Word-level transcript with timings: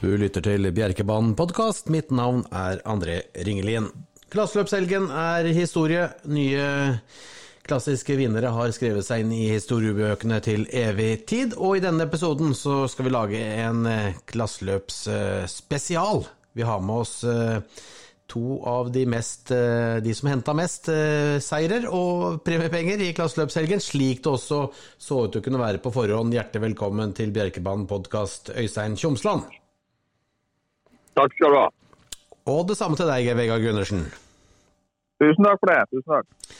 Du 0.00 0.14
lytter 0.16 0.40
til 0.40 0.64
Bjerkebanen 0.72 1.34
podkast. 1.36 1.90
Mitt 1.92 2.08
navn 2.08 2.46
er 2.56 2.78
André 2.88 3.18
Ringelien. 3.36 3.90
Klasseløpshelgen 4.32 5.10
er 5.12 5.44
historie. 5.52 6.06
Nye 6.24 6.62
klassiske 7.68 8.16
vinnere 8.16 8.48
har 8.56 8.72
skrevet 8.72 9.04
seg 9.04 9.26
inn 9.26 9.34
i 9.36 9.50
historiebøkene 9.50 10.40
til 10.40 10.64
evig 10.72 11.26
tid. 11.28 11.52
Og 11.60 11.76
i 11.76 11.84
denne 11.84 12.08
episoden 12.08 12.56
så 12.56 12.86
skal 12.88 13.10
vi 13.10 13.12
lage 13.12 13.44
en 13.60 13.84
eh, 13.92 14.16
klasseløpsspesial. 14.32 16.24
Vi 16.56 16.64
har 16.64 16.80
med 16.80 17.04
oss 17.04 17.14
eh, 17.28 17.60
to 18.32 18.56
av 18.72 18.88
de, 18.96 19.04
mest, 19.04 19.52
eh, 19.52 20.00
de 20.00 20.16
som 20.16 20.32
henta 20.32 20.56
mest 20.56 20.88
seirer 21.44 21.84
og 21.92 22.40
premiepenger 22.48 23.04
i 23.04 23.12
klasseløpshelgen, 23.20 23.84
slik 23.84 24.24
det 24.24 24.32
også 24.32 24.66
så 24.72 25.24
ut 25.26 25.36
til 25.36 25.44
å 25.44 25.50
kunne 25.50 25.60
være 25.68 25.84
på 25.84 25.92
forhånd. 25.92 26.32
Hjertelig 26.40 26.70
velkommen 26.70 27.12
til 27.20 27.36
Bjerkebanen 27.36 27.84
podkast, 27.90 28.56
Øystein 28.56 28.96
Tjomsland. 28.96 29.59
Takk 31.18 31.34
skal 31.36 31.54
du 31.54 31.58
ha. 31.58 31.68
Og 32.50 32.66
det 32.70 32.76
samme 32.78 32.98
til 32.98 33.08
deg, 33.10 33.30
Vegard 33.38 33.64
Gundersen. 33.64 34.04
Tusen 35.20 35.46
takk 35.46 35.60
for 35.60 35.72
det. 35.72 35.80
Tusen 35.92 36.14
takk. 36.14 36.56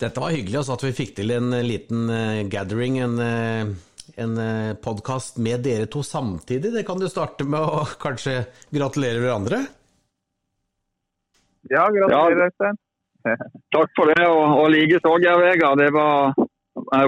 Dette 0.00 0.22
var 0.22 0.32
hyggelig 0.32 0.62
også, 0.62 0.78
at 0.78 0.84
vi 0.86 0.96
fikk 0.96 1.14
til 1.18 1.32
en 1.34 1.52
liten 1.66 2.08
uh, 2.08 2.40
gathering, 2.50 2.96
en, 3.04 3.18
uh, 3.20 4.14
en 4.24 4.38
uh, 4.40 4.76
podkast 4.80 5.36
med 5.44 5.60
dere 5.66 5.90
to 5.92 6.02
samtidig. 6.06 6.72
Det 6.72 6.86
kan 6.88 7.00
du 7.00 7.08
starte 7.12 7.44
med 7.44 7.60
å 7.60 7.84
kanskje 8.04 8.40
gratulere 8.72 9.20
hverandre? 9.22 9.60
Ja, 11.68 11.84
gratulerer, 11.92 12.48
Øystein. 12.48 12.80
Ja. 13.28 13.36
takk 13.76 13.92
for 13.98 14.08
det, 14.08 14.24
og, 14.24 14.56
og 14.62 14.70
likeså, 14.72 15.18
Geir 15.20 15.44
Vegard. 15.44 15.84
Det 15.84 15.92
var 15.92 16.32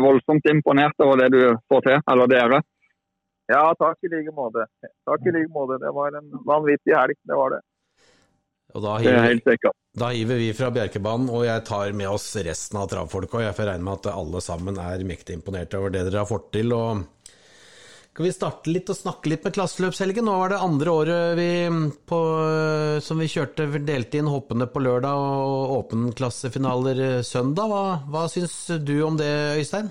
voldsomt 0.04 0.46
imponert 0.52 1.00
over 1.00 1.22
det 1.22 1.32
du 1.32 1.40
får 1.72 1.86
til, 1.88 2.04
eller 2.12 2.28
dere. 2.30 2.60
Ja, 3.52 3.66
takk 3.78 4.00
i 4.06 4.10
like 4.12 4.32
måte. 4.34 4.64
Takk 5.08 5.28
i 5.28 5.34
like 5.34 5.52
måte. 5.52 5.78
Det 5.82 5.92
var 5.94 6.16
en 6.18 6.32
vanvittig 6.48 6.96
helg, 6.96 7.18
det 7.28 7.38
var 7.38 7.56
det. 7.56 7.62
Og 8.72 8.80
da 8.80 8.96
hiver, 9.02 9.34
er. 9.52 9.72
Da 10.00 10.08
hiver 10.14 10.38
vi 10.40 10.52
fra 10.56 10.70
Bjerkebanen, 10.72 11.28
og 11.28 11.44
jeg 11.44 11.64
tar 11.68 11.92
med 11.96 12.08
oss 12.08 12.30
resten 12.40 12.78
av 12.80 12.88
travfolka. 12.88 13.42
Jeg 13.44 13.56
får 13.58 13.68
regne 13.68 13.84
med 13.84 14.00
at 14.00 14.14
alle 14.14 14.40
sammen 14.44 14.78
er 14.80 15.04
mektig 15.04 15.36
imponerte 15.36 15.80
over 15.80 15.92
det 15.92 16.06
dere 16.06 16.22
har 16.22 16.30
fått 16.30 16.54
til. 16.56 16.72
og 16.72 17.02
kan 18.12 18.26
vi 18.26 18.32
starte 18.32 18.68
litt 18.68 18.90
og 18.92 18.96
snakke 18.98 19.30
litt 19.32 19.44
med 19.46 19.54
klasseløpshelgen? 19.56 20.26
Nå 20.28 20.34
var 20.36 20.52
det 20.52 20.60
andre 20.60 20.92
året 20.92 21.38
vi 21.38 21.46
på, 22.08 22.18
som 23.00 23.22
vi 23.22 23.28
kjørte, 23.32 23.70
delte 23.88 24.20
inn 24.20 24.28
hoppende 24.28 24.68
på 24.68 24.82
lørdag 24.84 25.16
og 25.16 25.72
åpenklassefinaler 25.78 27.22
søndag. 27.24 27.72
Hva, 27.72 27.84
hva 28.12 28.26
syns 28.28 28.56
du 28.84 28.98
om 29.06 29.16
det, 29.16 29.32
Øystein? 29.62 29.88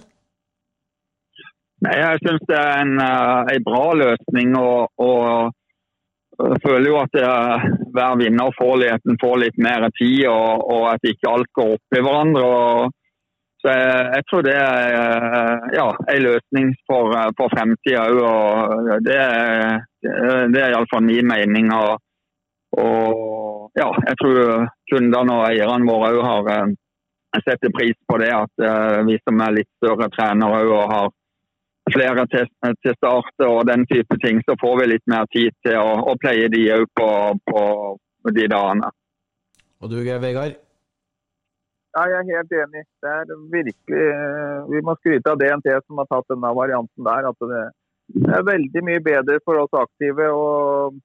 Nei, 1.82 1.98
Jeg 1.98 2.22
syns 2.22 2.46
det 2.50 2.58
er 2.58 2.80
en, 2.84 2.94
uh, 3.02 3.42
en, 3.50 3.66
bra 3.66 3.86
løsning. 3.98 4.56
og, 4.58 4.92
og 5.02 5.52
jeg 6.42 6.62
føler 6.64 6.88
jo 6.90 6.98
at 7.02 7.16
er, 7.22 7.64
hver 7.94 8.18
vinner 8.18 8.56
får 8.58 8.74
litt, 8.82 9.14
får 9.22 9.38
litt 9.42 9.58
mer 9.62 9.88
tid, 9.98 10.26
og, 10.30 10.62
og, 10.74 10.84
at 10.94 11.08
ikke 11.10 11.30
alt 11.30 11.50
går 11.58 11.72
opp 11.76 11.98
i 11.98 12.04
hverandre. 12.06 12.44
Og, 12.46 12.94
så 13.62 13.74
jeg, 13.74 13.96
jeg, 14.16 14.28
tror 14.30 14.46
det 14.46 14.54
er 14.58 14.94
uh, 14.98 15.66
ja, 15.74 15.88
en 16.14 16.24
løsning 16.28 16.70
for, 16.90 17.18
for 17.40 17.54
fremtida 17.56 18.06
òg. 18.14 18.92
Det, 19.06 19.18
det 20.54 20.62
er 20.62 20.76
iallfall 20.76 21.06
min 21.06 21.30
mening. 21.34 21.72
Og, 21.78 21.98
og, 22.78 23.72
ja, 23.78 23.90
jeg 24.06 24.20
tror 24.22 24.70
kundene 24.92 25.40
og 25.40 25.48
eierne 25.50 25.90
våre 25.90 26.14
òg 26.14 26.30
har 26.30 26.78
setter 27.42 27.74
pris 27.74 27.98
på 28.06 28.22
det. 28.22 28.30
At 28.36 29.06
vi 29.08 29.18
som 29.24 29.42
er 29.46 29.58
litt 29.62 29.70
større 29.80 30.10
trenere 30.14 30.62
og 30.68 30.90
har 30.92 31.12
flere 31.90 32.26
til, 32.32 32.50
til, 32.84 32.96
start 32.98 33.46
og 33.48 33.62
den 33.70 33.86
type 33.90 34.18
ting, 34.24 34.42
så 34.46 34.56
får 34.62 34.82
vi 34.82 34.90
litt 34.94 35.08
mer 35.10 35.30
tid 35.34 35.56
til 35.66 35.78
å, 35.80 35.96
å 36.12 36.18
pleie 36.22 36.50
de 36.54 36.66
òg 36.76 36.86
på, 36.98 37.08
på, 37.50 37.64
de 38.38 38.48
dagene. 38.52 38.92
Og 39.82 39.90
du 39.90 39.98
Vegard? 40.06 40.60
Ja, 41.92 42.04
jeg 42.08 42.20
er 42.22 42.28
helt 42.38 42.54
enig. 42.56 42.84
Det 43.04 43.12
er 43.12 43.32
virkelig 43.52 44.04
Vi 44.72 44.82
må 44.86 44.94
skryte 45.00 45.34
av 45.34 45.40
DNT 45.42 45.74
som 45.84 46.00
har 46.00 46.08
tatt 46.08 46.30
denne 46.32 46.54
varianten 46.56 47.08
der. 47.08 47.28
at 47.32 47.48
det, 47.52 47.64
det 48.16 48.36
er 48.38 48.46
veldig 48.48 48.84
mye 48.88 49.02
bedre 49.04 49.42
for 49.44 49.60
oss 49.60 49.82
aktive. 49.82 50.30
og 50.32 51.02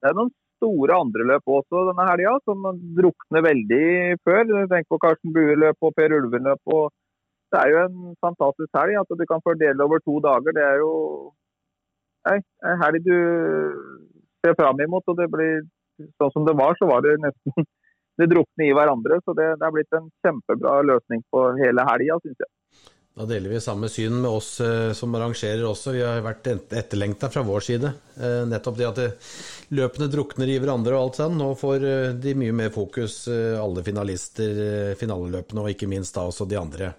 Det 0.00 0.08
er 0.08 0.16
noen 0.16 0.32
store 0.62 0.96
andre 1.02 1.26
løp 1.32 1.52
også 1.58 1.84
denne 1.90 2.06
helga 2.08 2.36
som 2.46 2.64
drukner 2.96 3.44
veldig 3.44 3.84
før. 4.24 4.56
Tenk 4.70 4.88
på 4.88 5.00
Karsten 5.02 5.34
Bue-løpet 5.34 5.88
og 5.90 5.94
Per 5.98 6.16
Ulven-løpet 6.16 6.76
og 6.78 6.92
det 7.52 7.60
er 7.60 7.72
jo 7.72 7.82
en 7.84 8.16
fantastisk 8.24 8.72
helg. 8.78 8.98
At 9.02 9.14
du 9.20 9.24
kan 9.28 9.44
fordele 9.44 9.84
over 9.84 10.02
to 10.02 10.18
dager. 10.24 10.56
Det 10.56 10.64
er 10.64 10.80
jo 10.80 10.92
en 12.32 12.82
helg 12.84 13.04
du 13.04 13.16
ser 14.42 14.56
fram 14.58 14.80
imot. 14.80 15.06
og 15.06 15.20
det 15.20 15.30
blir 15.32 15.62
Sånn 16.18 16.32
som 16.34 16.46
det 16.48 16.54
var, 16.58 16.72
så 16.80 16.88
var 16.88 17.02
det 17.04 17.18
nesten 17.20 17.66
det 18.18 18.26
drukner 18.32 18.64
i 18.64 18.72
hverandre. 18.74 19.20
Så 19.22 19.36
det, 19.38 19.52
det 19.60 19.66
er 19.68 19.74
blitt 19.76 19.94
en 19.94 20.08
kjempebra 20.24 20.80
løsning 20.88 21.20
på 21.30 21.44
hele 21.60 21.84
helga, 21.86 22.16
syns 22.24 22.40
jeg. 22.42 22.50
Da 23.12 23.26
deler 23.28 23.52
vi 23.52 23.60
samme 23.60 23.90
syn 23.92 24.14
med 24.22 24.30
oss 24.30 24.54
eh, 24.64 24.94
som 24.96 25.12
arrangerer 25.14 25.66
også. 25.68 25.92
Vi 25.92 26.00
har 26.00 26.22
vært 26.24 26.48
etterlengta 26.48 27.28
fra 27.30 27.42
vår 27.44 27.64
side. 27.66 27.90
Eh, 28.16 28.38
nettopp 28.48 28.78
det 28.78 28.88
at 28.88 29.00
løpene 29.76 30.08
drukner 30.10 30.48
i 30.48 30.56
hverandre 30.56 30.96
og 30.96 31.04
alt 31.04 31.20
sånn. 31.20 31.36
Nå 31.36 31.50
får 31.60 31.84
eh, 31.90 32.06
de 32.16 32.32
mye 32.40 32.56
mer 32.56 32.72
fokus, 32.72 33.26
alle 33.28 33.84
finalister, 33.84 34.96
finaleløpene, 34.96 35.60
og 35.60 35.74
ikke 35.74 35.90
minst 35.92 36.16
da 36.16 36.24
også 36.30 36.48
de 36.48 36.58
andre 36.58 36.94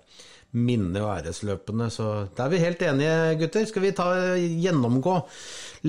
minne- 0.54 1.02
og 1.04 1.18
æresløpene. 1.18 1.90
Så 1.90 2.28
da 2.38 2.46
er 2.46 2.54
vi 2.54 2.64
helt 2.64 2.82
enige, 2.82 3.38
gutter. 3.42 3.66
Skal 3.66 3.82
vi 3.82 3.92
ta, 3.92 4.10
gjennomgå 4.38 5.16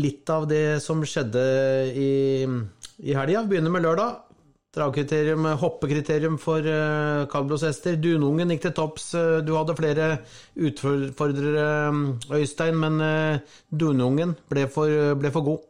litt 0.00 0.30
av 0.30 0.48
det 0.48 0.82
som 0.82 1.04
skjedde 1.04 1.42
i, 1.94 2.12
i 3.04 3.16
helga? 3.16 3.44
Begynner 3.48 3.74
med 3.74 3.84
lørdag. 3.84 4.22
Dragkriterium, 4.74 5.44
hoppekriterium 5.60 6.34
for 6.42 6.58
uh, 6.66 7.28
kaldblodshester. 7.30 7.94
Dunungen 7.94 8.50
gikk 8.50 8.64
til 8.64 8.74
topps. 8.74 9.12
Uh, 9.14 9.38
du 9.46 9.52
hadde 9.54 9.76
flere 9.78 10.08
utfordrere, 10.58 11.68
Øystein, 12.34 12.80
men 12.82 12.98
uh, 12.98 13.38
Dunungen 13.70 14.34
ble 14.50 14.66
for, 14.66 15.14
ble 15.14 15.30
for 15.30 15.46
god. 15.46 15.62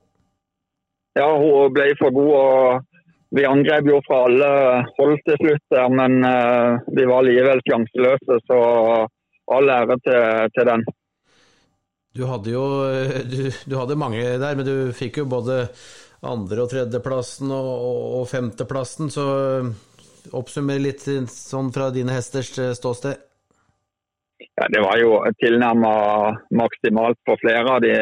Ja, 1.21 1.29
hun 1.37 1.75
ble 1.77 1.93
for 2.01 2.17
god. 2.17 2.33
og 2.33 2.94
vi 3.35 3.47
angrep 3.49 3.89
jo 3.91 4.01
fra 4.07 4.25
alle 4.29 4.51
hold 4.99 5.19
til 5.27 5.41
slutt, 5.41 5.65
der, 5.75 5.89
men 5.91 6.21
vi 6.95 7.07
var 7.11 7.27
likevel 7.27 7.63
sjanseløse. 7.67 8.39
Så 8.47 8.59
all 9.55 9.73
ære 9.75 9.97
til, 10.05 10.51
til, 10.55 10.69
den. 10.71 10.85
Du 12.15 12.25
hadde 12.31 12.55
jo 12.55 12.65
du, 13.33 13.39
du, 13.51 13.77
hadde 13.77 13.99
mange 14.01 14.23
der, 14.23 14.57
men 14.57 14.67
du 14.67 14.95
fikk 14.97 15.21
jo 15.23 15.29
både 15.29 15.65
andre- 16.25 16.65
og 16.65 16.71
tredjeplassen 16.73 17.53
og, 17.53 17.71
og 18.21 18.29
femteplassen. 18.31 19.11
Så 19.13 19.27
oppsummer 20.33 20.81
litt 20.81 21.05
sånn 21.33 21.73
fra 21.75 21.91
dine 21.95 22.15
hesters 22.17 22.55
ståsted. 22.79 23.19
Ja, 24.55 24.69
det 24.71 24.83
var 24.85 24.99
jo 25.01 25.19
tilnærmet 25.43 26.45
maksimalt 26.55 27.19
for 27.27 27.41
flere 27.43 27.75
av 27.75 27.83
de 27.83 27.95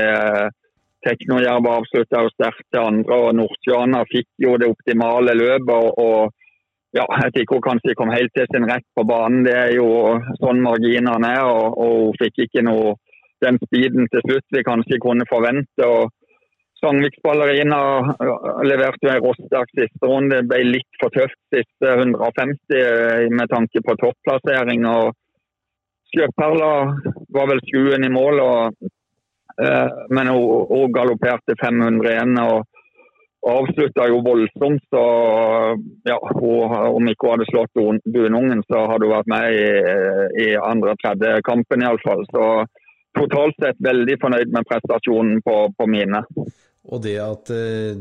Teknojerv 1.07 1.67
avslutta 1.67 2.23
jo 2.23 2.31
sterkt 2.33 2.67
til 2.71 2.83
andre, 2.83 3.17
og 3.27 3.35
Nordsjøana 3.41 4.05
fikk 4.13 4.29
jo 4.45 4.55
det 4.61 4.71
optimale 4.71 5.35
løpet. 5.35 5.99
og 6.07 6.31
ja, 6.95 7.07
Jeg 7.23 7.47
tror 7.49 7.59
hun 7.59 7.69
kanskje 7.69 7.97
kom 7.99 8.13
helt 8.13 8.33
til 8.37 8.47
sin 8.53 8.69
rett 8.71 8.87
på 8.97 9.05
banen. 9.05 9.45
Det 9.47 9.57
er 9.57 9.73
jo 9.77 9.89
sånn 10.43 10.61
marginene 10.63 11.31
er. 11.37 11.45
og, 11.45 11.79
og 11.79 11.95
Hun 12.07 12.19
fikk 12.23 12.45
ikke 12.47 12.67
noe 12.69 12.95
den 13.43 13.59
speeden 13.67 14.07
til 14.13 14.23
slutt 14.27 14.47
vi 14.55 14.63
kanskje 14.63 15.01
kunne 15.03 15.27
forvente. 15.31 15.87
og 15.87 16.11
Sangviksballerina 16.83 17.81
leverte 18.67 19.11
en 19.11 19.23
råsterk 19.23 19.71
siste 19.79 20.07
runde. 20.07 20.41
Det 20.41 20.49
ble 20.51 20.63
litt 20.77 21.01
for 21.01 21.15
tøft 21.15 21.39
siste 21.55 21.93
150 21.98 22.78
eh, 22.78 23.28
med 23.31 23.51
tanke 23.55 23.83
på 23.87 23.98
topplassering. 24.03 24.87
og 24.87 25.15
Skjøperla 26.13 26.72
var 27.34 27.47
vel 27.53 27.63
skuen 27.69 28.05
i 28.05 28.10
mål. 28.13 28.43
og 28.47 28.91
men 30.10 30.31
hun, 30.33 30.93
galopperte 30.95 31.57
500 31.60 32.13
igjen 32.13 32.39
og 32.43 32.63
avslutta 33.49 34.07
jo 34.09 34.21
voldsomt. 34.25 34.84
Så 34.93 35.03
ja, 36.09 36.19
hun, 36.39 36.77
om 36.99 37.10
ikke 37.10 37.28
hun 37.28 37.34
hadde 37.37 37.49
slått 37.51 38.04
Bunungen, 38.15 38.63
så 38.71 38.87
hadde 38.91 39.09
hun 39.09 39.16
vært 39.16 39.33
med 39.33 39.57
i, 39.57 39.66
i 40.47 40.49
andre 40.59 40.97
tredje 41.03 41.41
kampen 41.49 41.84
iallfall. 41.84 42.25
Så 42.31 42.47
totalt 43.19 43.59
sett 43.60 43.81
veldig 43.84 44.19
fornøyd 44.22 44.53
med 44.54 44.69
prestasjonen 44.69 45.43
på, 45.45 45.57
på 45.77 45.89
mine. 45.91 46.22
Og 46.83 47.03
det 47.05 47.19
at 47.22 47.51
eh, 47.55 47.98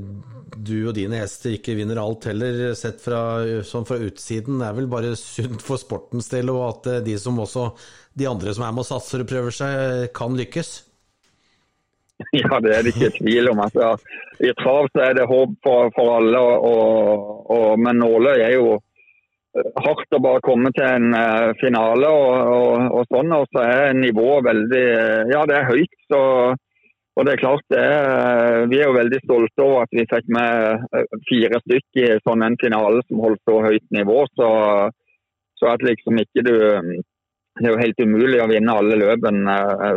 du 0.57 0.77
og 0.89 0.95
dine 0.97 1.19
hester 1.21 1.53
ikke 1.53 1.75
vinner 1.77 1.99
alt 2.01 2.25
heller, 2.31 2.71
sett 2.77 3.01
fra, 3.03 3.21
sånn 3.67 3.85
fra 3.87 3.99
utsiden, 4.01 4.61
er 4.65 4.73
vel 4.77 4.89
bare 4.91 5.13
sunt 5.19 5.61
for 5.61 5.81
sportens 5.81 6.31
del, 6.31 6.49
og 6.53 6.63
at 6.65 6.89
eh, 6.95 7.03
de 7.05 7.17
som 7.21 7.37
også, 7.43 7.67
de 8.17 8.29
andre 8.29 8.55
som 8.57 8.65
er 8.65 8.73
med 8.73 8.85
og 8.85 8.89
satser 8.89 9.23
og 9.23 9.29
prøver 9.29 9.53
seg, 9.55 10.07
kan 10.17 10.37
lykkes? 10.37 10.73
Ja, 12.41 12.59
det 12.63 12.75
er 12.75 12.85
det 12.85 12.93
ikke 12.95 13.11
tvil 13.17 13.51
om. 13.51 13.61
Altså, 13.65 13.95
I 14.41 14.53
trav 14.59 14.87
så 14.91 15.03
er 15.07 15.17
det 15.17 15.27
håp 15.29 15.57
for, 15.65 15.91
for 15.97 16.15
alle, 16.19 16.39
og, 16.39 17.51
og, 17.51 17.67
men 17.81 18.01
nåløy 18.01 18.39
er 18.39 18.55
jo 18.55 18.77
eh, 18.77 19.69
hardt 19.85 20.17
å 20.17 20.23
bare 20.23 20.43
komme 20.45 20.73
til 20.77 20.87
en 20.87 21.13
uh, 21.15 21.51
finale 21.61 22.09
og, 22.09 22.89
og, 22.97 23.05
sånn. 23.11 23.33
Og 23.37 23.47
så 23.51 23.65
er 23.67 23.95
nivået 23.99 24.47
veldig 24.49 24.85
Ja, 25.33 25.45
det 25.49 25.59
er 25.59 25.71
høyt. 25.71 25.97
Så 26.11 26.21
og 27.19 27.25
det 27.27 27.33
er 27.33 27.41
klart 27.41 27.65
det, 27.73 27.87
Vi 28.71 28.77
er 28.79 28.87
jo 28.87 28.95
veldig 28.95 29.17
stolte 29.25 29.63
over 29.65 29.83
at 29.83 29.91
vi 29.91 30.07
fikk 30.07 30.29
med 30.31 30.85
fire 31.27 31.59
stykker 31.65 32.13
i 32.15 32.21
sånn 32.23 32.45
en 32.45 32.55
finale 32.61 33.03
som 33.03 33.19
holdt 33.19 33.41
så 33.49 33.57
høyt 33.65 33.87
nivå. 33.91 34.23
Så, 34.39 34.47
så 35.59 35.73
at 35.73 35.83
liksom 35.83 36.21
ikke 36.23 36.45
du 36.47 36.55
Det 37.59 37.67
er 37.67 37.73
jo 37.73 37.81
helt 37.81 37.99
umulig 37.99 38.39
å 38.39 38.47
vinne 38.47 38.73
alle 38.79 38.95
løpene 38.95 39.55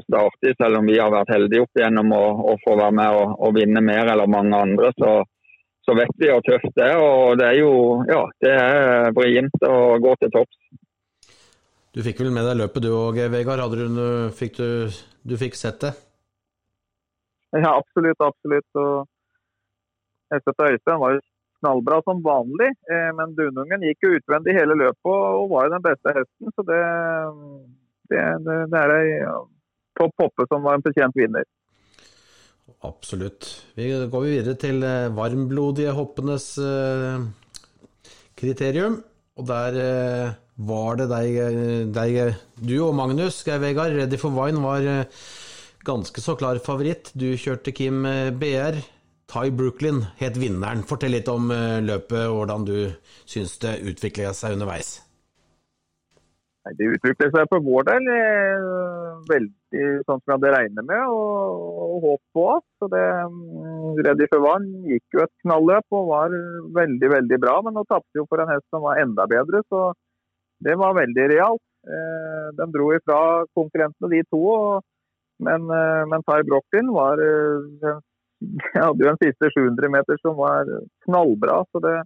startig, 0.09 0.57
selv 0.59 0.81
om 0.81 0.89
vi 0.91 0.99
har 0.99 1.13
vært 1.15 1.31
heldige 1.33 1.63
opp 1.63 1.79
igjennom 1.79 2.11
å, 2.17 2.25
å 2.51 2.57
få 2.65 2.75
være 2.81 2.97
med 2.99 3.19
og, 3.21 3.37
og 3.47 3.55
vinne 3.57 3.83
mer 3.85 4.11
eller 4.11 4.31
mange 4.31 4.59
andre. 4.59 4.91
Så, 4.99 5.13
så 5.87 5.95
vet 5.97 6.11
vi 6.19 6.33
hvor 6.33 6.43
tøft 6.45 6.75
det 6.75 6.89
er. 6.91 6.99
Og 6.99 7.39
det 7.39 7.47
er 7.53 7.61
jo 7.61 7.71
ja, 8.11 8.25
det 8.43 8.55
er 8.59 9.15
vrient 9.17 9.69
å 9.69 9.77
gå 10.03 10.17
til 10.21 10.35
topps. 10.35 10.61
Du 11.95 12.03
fikk 12.03 12.25
vel 12.25 12.33
med 12.35 12.43
deg 12.49 12.59
løpet 12.59 12.83
du 12.83 12.91
òg, 12.91 13.23
Vegard. 13.31 13.79
Du, 13.79 14.09
fikk 14.35 14.59
du, 14.59 14.69
du 15.23 15.37
fikk 15.39 15.55
sett 15.55 15.79
det? 15.85 15.93
Ja, 17.55 17.77
absolutt. 17.77 18.19
absolutt. 18.19 18.67
Og 18.75 19.07
Øystein 20.35 20.99
var 20.99 21.15
jo 21.15 21.23
knallbra 21.65 22.01
som 22.05 22.21
vanlig, 22.25 22.71
eh, 22.93 23.11
men 23.17 23.35
Dunungen 23.39 23.85
gikk 23.89 24.05
jo 24.05 24.15
utvendig 24.19 24.57
hele 24.59 24.77
løpet 24.77 25.11
og 25.11 25.51
var 25.55 25.67
jo 25.67 25.75
den 25.75 25.85
beste 25.85 26.15
hesten. 26.19 26.53
Så 26.53 26.65
det, 26.69 26.81
det, 28.13 28.25
det 28.73 28.81
er 28.83 28.95
ei 28.99 29.07
topp 29.99 30.27
hoppe 30.27 30.47
som 30.51 30.67
var 30.67 30.77
en 30.77 30.85
fortjent 30.85 31.17
vinner. 31.17 31.47
Absolutt. 32.85 33.49
Vi 33.79 33.89
går 34.13 34.29
videre 34.29 34.57
til 34.61 34.85
eh, 34.85 35.11
varmblodige 35.17 35.97
hoppenes 35.97 36.53
eh, 36.61 37.25
kriterium. 38.37 39.01
Og 39.35 39.49
der 39.49 39.75
var 40.63 41.01
det 41.01 41.09
deg, 41.11 41.39
deg 41.91 42.37
du 42.63 42.77
og 42.85 42.93
Magnus 42.95 43.41
Geir 43.43 43.59
Vegard, 43.59 43.97
Ready 43.99 44.15
for 44.15 44.31
Wine, 44.31 44.61
var 44.63 45.09
ganske 45.83 46.23
så 46.23 46.37
klar 46.39 46.61
favoritt. 46.63 47.11
Du 47.19 47.33
kjørte 47.35 47.75
Kim 47.75 48.07
BR. 48.39 48.79
Ty 49.35 49.51
Brooklyn 49.51 50.05
het 50.21 50.37
vinneren. 50.39 50.85
Fortell 50.87 51.17
litt 51.17 51.27
om 51.33 51.49
eh, 51.51 51.81
løpet 51.83 52.29
og 52.29 52.37
hvordan 52.39 52.67
du 52.69 52.77
syns 53.27 53.57
det 53.65 53.81
utviklet 53.91 54.37
seg 54.39 54.55
underveis. 54.55 55.01
Det 56.79 56.87
utviklet 56.95 57.35
seg 57.35 57.51
for 57.51 57.65
vår 57.67 57.89
del 57.89 58.07
eh, 58.15 58.69
veldig 59.33 59.89
sånn 60.07 60.23
som 60.23 60.23
vi 60.23 60.35
hadde 60.37 60.53
regnet 60.55 60.87
med 60.87 61.03
og, 61.11 61.67
og 61.89 62.07
håp 62.07 62.23
på. 62.39 62.47
Så 62.79 62.91
det, 62.95 63.03
mm, 63.35 63.99
Ready 64.07 64.31
for 64.31 64.47
Vann 64.47 64.71
gikk 64.87 65.19
jo 65.19 65.25
et 65.27 65.35
knalløp 65.43 65.99
og 65.99 66.09
var 66.13 66.39
veldig 66.79 67.13
veldig 67.17 67.43
bra. 67.43 67.59
Men 67.67 67.75
nå 67.75 67.85
tapte 67.91 68.23
jo 68.23 68.29
for 68.31 68.45
en 68.45 68.55
hest 68.55 68.69
som 68.71 68.87
var 68.87 69.03
enda 69.03 69.27
bedre, 69.35 69.67
så 69.67 69.91
det 70.63 70.79
var 70.79 70.95
veldig 71.03 71.29
realt. 71.35 71.65
De 72.57 72.65
dro 72.73 72.87
ifra 72.95 73.19
konkurrentene, 73.59 74.09
de 74.15 74.23
to. 74.31 74.47
men, 75.43 75.67
eh, 75.75 76.03
men 76.09 76.23
Ty 76.23 76.39
Brochlin 76.47 76.95
var 76.95 77.19
eh, 78.43 78.83
hadde 78.83 79.05
jo 79.05 79.13
en 79.13 79.23
siste 79.23 79.51
700 79.55 79.93
meter 79.93 80.21
som 80.23 80.37
var 80.39 80.69
knallbra. 81.07 81.63
så 81.73 81.83
det, 81.85 81.97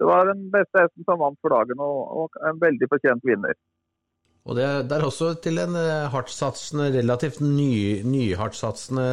det 0.00 0.08
var 0.08 0.30
den 0.30 0.46
beste 0.52 0.84
hesten 0.84 1.06
som 1.06 1.20
vant 1.22 1.38
for 1.42 1.54
dagen, 1.54 1.82
og, 1.84 2.00
og 2.24 2.40
en 2.48 2.60
veldig 2.62 2.90
fortjent 2.90 3.26
vinner. 3.26 3.56
Og 4.48 4.56
det, 4.56 4.68
det, 4.88 4.96
er 4.96 5.04
også 5.04 5.34
til 5.44 5.60
en 5.62 5.76
eh, 5.76 6.08
hardtsatsende, 6.12 6.90
relativt 6.96 7.42
ny, 7.44 8.00
nyhardtsatsende 8.08 9.08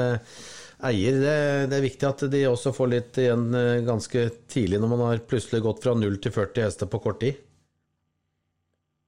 eier. 0.87 1.17
Det, 1.19 1.35
det, 1.71 1.75
er 1.77 1.87
viktig 1.87 2.07
at 2.07 2.23
de 2.31 2.45
også 2.47 2.71
får 2.75 2.93
litt 2.93 3.19
igjen 3.21 3.49
ganske 3.85 4.29
tidlig, 4.47 4.79
når 4.79 4.93
man 4.93 5.05
har 5.09 5.25
plutselig 5.27 5.65
gått 5.65 5.83
fra 5.83 5.97
0 5.97 6.19
til 6.23 6.33
40 6.35 6.67
hester 6.69 6.89
på 6.89 7.01
kort 7.03 7.19
tid. 7.25 7.43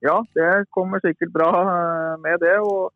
Ja, 0.03 0.21
det 0.35 0.69
kommer 0.71 1.01
sikkert 1.03 1.31
bra 1.35 1.51
med 2.23 2.39
det. 2.43 2.55
og 2.63 2.91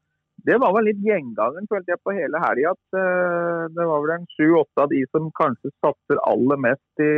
det 0.48 0.58
var 0.60 0.74
vel 0.76 0.90
litt 0.90 1.00
gjengangen 1.04 1.70
følte 1.72 1.94
jeg 1.94 2.02
på 2.04 2.16
hele 2.16 2.42
helga. 2.44 2.74
At 2.76 2.98
uh, 2.98 3.70
det 3.72 3.86
var 3.90 4.04
vel 4.04 4.16
en 4.18 4.28
sju-åtte 4.36 4.84
av 4.86 4.92
de 4.92 5.04
som 5.12 5.30
kanskje 5.40 5.72
satser 5.84 6.20
aller 6.28 6.60
mest 6.66 7.04
i, 7.04 7.14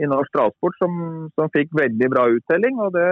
i 0.00 0.08
norsk 0.08 0.32
transport, 0.36 0.78
som, 0.80 0.94
som, 1.36 1.52
fikk 1.56 1.74
veldig 1.76 2.08
bra 2.14 2.26
uttelling. 2.36 2.80
Og 2.80 2.94
det, 2.96 3.10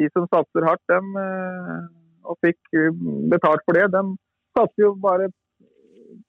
de 0.00 0.08
som 0.16 0.28
satser 0.32 0.68
hardt, 0.68 0.84
dem, 0.92 1.12
uh, 1.18 1.84
og 2.32 2.38
fikk 2.46 2.58
betalt 3.32 3.64
for 3.66 3.76
det, 3.76 3.90
de 3.92 4.04
satser 4.56 4.86
jo 4.86 4.94
bare 5.02 5.28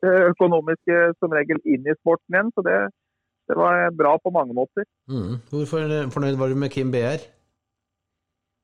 det 0.03 0.13
økonomiske 0.31 0.99
som 1.19 1.31
regel 1.35 1.59
inn 1.63 1.87
i 1.87 1.95
sporten 2.01 2.35
igjen. 2.35 2.51
Så 2.57 2.65
det, 2.67 2.79
det 3.47 3.59
var 3.59 3.87
bra 3.95 4.17
på 4.19 4.33
mange 4.35 4.55
måter. 4.57 4.87
Mm. 5.11 5.39
Hvorfor 5.53 5.87
fornøyd 6.11 6.39
var 6.39 6.51
du 6.51 6.59
med 6.59 6.73
Kim 6.75 6.91
BR? 6.91 7.23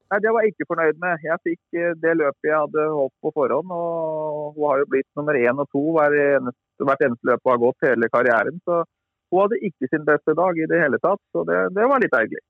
Nei, 0.10 0.20
Det 0.24 0.32
var 0.34 0.46
jeg 0.46 0.56
ikke 0.56 0.70
fornøyd 0.72 1.02
med. 1.02 1.26
Jeg 1.26 1.44
fikk 1.46 1.78
eh, 1.78 1.98
det 2.04 2.16
løpet 2.18 2.50
jeg 2.50 2.58
hadde 2.58 2.86
håpet 2.98 3.26
på 3.26 3.34
forhånd. 3.36 3.74
og 3.74 4.56
Hun 4.56 4.70
har 4.72 4.82
jo 4.82 4.92
blitt 4.94 5.10
nummer 5.20 5.38
én 5.38 5.62
og 5.62 5.70
to 5.70 5.84
hver 5.96 6.16
eneste, 6.24 6.88
hvert 6.88 7.04
eneste 7.06 7.30
løp 7.30 7.44
hun 7.46 7.54
har 7.54 7.62
gått 7.66 7.90
hele 7.90 8.10
karrieren. 8.14 8.58
Så 8.66 8.80
hun 9.30 9.44
hadde 9.44 9.62
ikke 9.70 9.92
sin 9.92 10.08
beste 10.08 10.34
dag 10.38 10.58
i 10.58 10.70
det 10.70 10.82
hele 10.82 10.98
tatt, 11.04 11.22
så 11.34 11.46
det, 11.46 11.60
det 11.78 11.86
var 11.92 12.02
litt 12.02 12.16
ergerlig. 12.18 12.42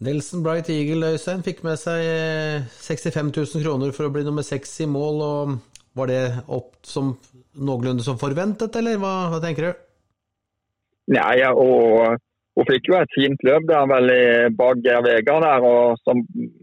Nelson 0.00 0.44
Bright 0.44 0.70
Eagle 0.72 1.10
Øystein 1.12 1.42
fikk 1.44 1.58
med 1.66 1.76
seg 1.76 2.00
65 2.78 3.18
eh, 3.18 3.42
000 3.42 3.66
kroner 3.66 3.92
for 3.92 4.06
å 4.06 4.14
bli 4.14 4.22
nummer 4.24 4.46
seks 4.46 4.78
i 4.86 4.88
mål. 4.88 5.20
og 5.26 5.84
Var 5.98 6.12
det 6.12 6.22
opp 6.46 6.78
som 6.86 7.16
noenlunde 7.58 8.06
som 8.06 8.20
forventet, 8.20 8.78
eller 8.78 8.96
hva, 9.02 9.14
hva 9.34 9.42
tenker 9.42 9.66
du? 9.66 9.86
Nei, 11.10 11.42
og 11.50 12.14
hun 12.58 12.66
fikk 12.66 12.90
jo 12.90 12.96
et 12.98 13.14
fint 13.14 13.44
løp 13.46 13.66
der 13.68 13.86
vel 13.88 14.10
bak 14.58 14.80
Geir 14.84 15.04
Vegard 15.06 15.44
der, 15.46 15.64
og 15.64 16.00
så 16.02 16.16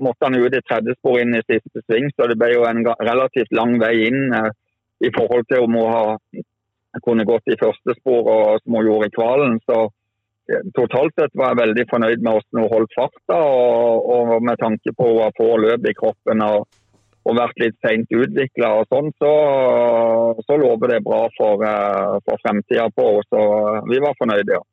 måtte 0.04 0.28
han 0.28 0.36
ut 0.38 0.56
i 0.58 0.64
tredje 0.68 0.98
spor 0.98 1.20
inn 1.22 1.38
i 1.38 1.46
siste 1.46 1.84
sving. 1.86 2.10
Så 2.14 2.28
det 2.30 2.38
ble 2.40 2.52
jo 2.54 2.66
en 2.68 2.84
relativt 2.84 3.56
lang 3.56 3.78
vei 3.82 3.94
inn 4.10 4.34
eh, 4.36 4.52
i 5.08 5.12
forhold 5.16 5.48
til 5.48 5.64
om 5.66 5.78
hun 5.80 5.94
har 5.94 6.18
kunne 7.06 7.28
gått 7.30 7.54
i 7.54 7.60
første 7.60 7.96
spor 8.00 8.30
og 8.34 8.60
som 8.64 8.78
hun 8.78 8.90
gjorde 8.90 9.08
i 9.10 9.16
kvalen. 9.16 9.56
Så 9.70 9.78
eh, 10.52 10.66
totalt 10.78 11.16
sett 11.16 11.38
var 11.40 11.54
jeg 11.54 11.62
veldig 11.62 11.88
fornøyd 11.94 12.26
med 12.26 12.36
hvordan 12.36 12.64
hun 12.64 12.74
holdt 12.74 12.98
farta, 12.98 13.40
og, 13.40 14.12
og, 14.18 14.36
med 14.44 14.60
tanke 14.62 14.94
på 14.98 15.14
å 15.24 15.32
få 15.40 15.54
løp 15.64 15.88
i 15.88 15.96
kroppen 15.98 16.44
og, 16.46 16.68
og 17.28 17.40
vært 17.40 17.64
litt 17.64 17.80
seint 17.84 18.12
utvikla 18.12 18.74
og 18.82 18.92
sånn, 18.92 19.12
så, 19.24 19.34
så 20.44 20.60
lover 20.60 20.96
det 20.96 21.04
bra 21.08 21.26
for, 21.40 21.64
eh, 21.64 22.18
for 22.28 22.44
fremtida 22.44 22.90
på 22.92 23.10
henne. 23.14 23.28
Så 23.32 23.88
vi 23.92 24.04
var 24.04 24.20
fornøyde, 24.20 24.60
ja. 24.60 24.64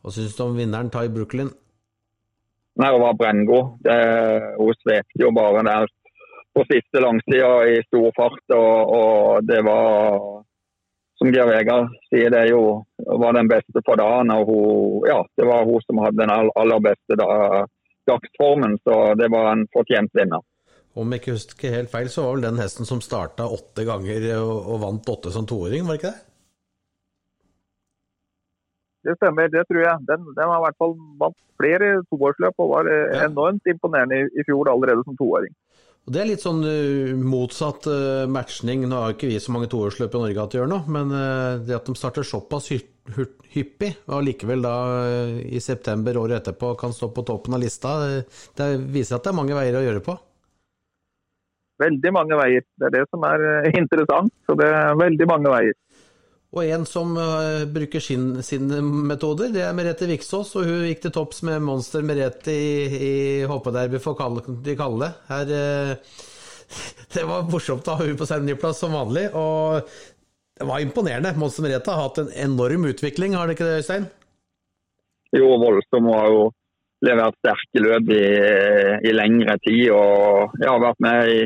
Hva 0.00 0.12
syns 0.14 0.36
du 0.36 0.44
om 0.46 0.56
vinneren 0.56 0.90
Tai 0.92 1.08
Brooklyn? 1.12 1.50
Nei, 2.80 2.90
Hun 2.94 3.02
var 3.02 3.16
brenngod. 3.18 3.88
Hun 4.56 4.78
svepte 4.80 5.20
jo 5.20 5.32
bare 5.36 5.64
der 5.66 5.90
på 6.56 6.64
siste 6.70 7.02
langsida 7.02 7.50
i 7.68 7.80
stor 7.86 8.12
fart. 8.16 8.44
Og, 8.56 8.94
og, 8.98 9.48
det 9.48 9.60
var, 9.66 10.20
som 11.20 11.32
Geir 11.34 11.50
Vegard 11.50 11.90
sier, 12.08 12.32
det 12.32 12.46
jo, 12.50 12.62
var 13.22 13.36
den 13.36 13.50
beste 13.50 13.84
for 13.86 14.00
dagen. 14.00 14.32
og 14.34 14.48
hun, 14.48 15.08
ja, 15.10 15.20
Det 15.36 15.48
var 15.48 15.68
hun 15.68 15.84
som 15.86 16.00
hadde 16.04 16.22
den 16.22 16.32
aller 16.32 16.86
beste 16.86 17.18
dagsformen, 17.20 18.78
så 18.86 19.14
det 19.20 19.28
var 19.32 19.52
en 19.52 19.66
fortjent 19.74 20.16
vinner. 20.16 20.42
Om 20.98 21.12
jeg 21.12 21.22
ikke 21.22 21.36
husker 21.36 21.76
helt 21.76 21.92
feil, 21.92 22.08
så 22.10 22.24
var 22.24 22.34
vel 22.34 22.48
den 22.48 22.58
hesten 22.58 22.88
som 22.88 23.02
starta 23.04 23.46
åtte 23.46 23.84
ganger 23.86 24.26
og, 24.40 24.56
og 24.74 24.80
vant 24.82 25.12
åtte 25.12 25.30
som 25.30 25.46
toåring, 25.46 25.86
var 25.86 25.94
det 25.94 26.00
ikke 26.00 26.10
det? 26.10 26.29
Det 29.06 29.16
stemmer, 29.16 29.48
det 29.48 29.64
tror 29.68 29.80
jeg. 29.82 30.04
Den, 30.08 30.28
den 30.36 30.50
har 30.50 30.60
i 30.60 30.64
hvert 30.66 30.80
fall 30.80 30.94
vant 31.20 31.38
flere 31.60 31.90
toårsløp 32.12 32.62
og 32.62 32.70
var 32.74 32.90
eh, 32.90 33.08
ja. 33.14 33.26
enormt 33.28 33.68
imponerende 33.68 34.22
i, 34.22 34.28
i, 34.36 34.46
fjor 34.48 34.70
allerede 34.72 35.04
som 35.06 35.16
toåring. 35.18 35.52
Og 36.08 36.14
Det 36.14 36.22
er 36.22 36.30
litt 36.30 36.44
sånn 36.44 36.62
uh, 36.64 37.12
motsatt 37.16 37.88
uh, 37.90 38.24
matchning. 38.30 38.86
Nå 38.88 39.02
har 39.02 39.14
ikke 39.14 39.28
vi 39.28 39.40
så 39.40 39.52
mange 39.52 39.68
toårsløp 39.72 40.16
i 40.16 40.22
Norge 40.22 40.44
at 40.44 40.54
de 40.54 40.60
gjør 40.60 40.70
noe, 40.72 40.84
men 40.92 41.12
uh, 41.12 41.60
det 41.60 41.76
at 41.76 41.88
de 41.88 41.96
starter 41.96 42.26
såpass 42.26 42.70
hyppig, 42.72 43.92
og 44.08 44.24
likevel 44.24 44.64
da 44.64 44.74
i 45.42 45.60
september 45.60 46.16
året 46.20 46.40
etterpå 46.40 46.72
kan 46.80 46.94
stå 46.94 47.10
på 47.12 47.24
toppen 47.26 47.56
av 47.56 47.62
lista, 47.64 47.96
det 48.56 48.68
viser 48.94 49.16
at 49.16 49.26
det 49.26 49.32
er 49.32 49.38
mange 49.40 49.56
veier 49.56 49.80
å 49.80 49.82
gjøre 49.82 50.04
på? 50.06 50.14
Veldig 51.80 52.12
mange 52.14 52.38
veier. 52.38 52.64
Det 52.78 52.86
er 52.86 52.94
det 52.98 53.04
som 53.08 53.24
er 53.26 53.44
interessant. 53.82 54.32
Så 54.46 54.56
det 54.60 54.68
er 54.68 54.98
veldig 55.00 55.28
mange 55.30 55.52
veier. 55.52 55.76
Og 56.50 56.66
en 56.66 56.82
som 56.88 57.12
uh, 57.14 57.62
bruker 57.70 58.02
sin, 58.02 58.40
sine 58.42 58.80
metoder, 58.82 59.52
det 59.54 59.62
er 59.62 59.74
Merete 59.76 60.08
Viksås. 60.10 60.56
Og 60.58 60.66
hun 60.66 60.86
gikk 60.88 61.04
til 61.04 61.14
topps 61.14 61.44
med 61.46 61.62
Monster 61.62 62.02
Merete 62.06 62.50
i, 62.50 62.70
i 62.90 63.12
hoppederby 63.46 64.00
for 64.02 64.18
kalle, 64.18 64.42
de 64.66 64.74
Kalle. 64.78 65.12
Her, 65.30 65.52
uh, 65.54 66.16
det 67.14 67.26
var 67.28 67.46
morsomt 67.50 67.86
å 67.86 67.98
ha 68.00 68.08
hun 68.08 68.18
på 68.18 68.26
seremoniplass 68.26 68.82
som 68.82 68.98
vanlig. 68.98 69.28
Og 69.38 69.78
det 70.58 70.66
var 70.66 70.82
imponerende. 70.82 71.36
Monster 71.38 71.68
Merete 71.68 71.94
har 71.94 72.08
hatt 72.08 72.18
en 72.24 72.34
enorm 72.48 72.88
utvikling, 72.90 73.38
har 73.38 73.46
det 73.46 73.54
ikke 73.54 73.70
det, 73.70 73.84
Øystein? 73.84 74.10
Jo, 75.30 75.54
voldsom. 75.62 76.10
Hun 76.10 76.18
har 76.18 76.34
jo 76.34 76.42
levert 77.06 77.38
sterke 77.38 77.84
løp 77.86 78.10
i, 78.10 78.24
i 79.06 79.14
lengre 79.14 79.54
tid. 79.62 79.86
Og 79.94 80.58
jeg 80.58 80.66
har 80.66 80.82
vært 80.82 81.06
med 81.06 81.30
i 81.30 81.40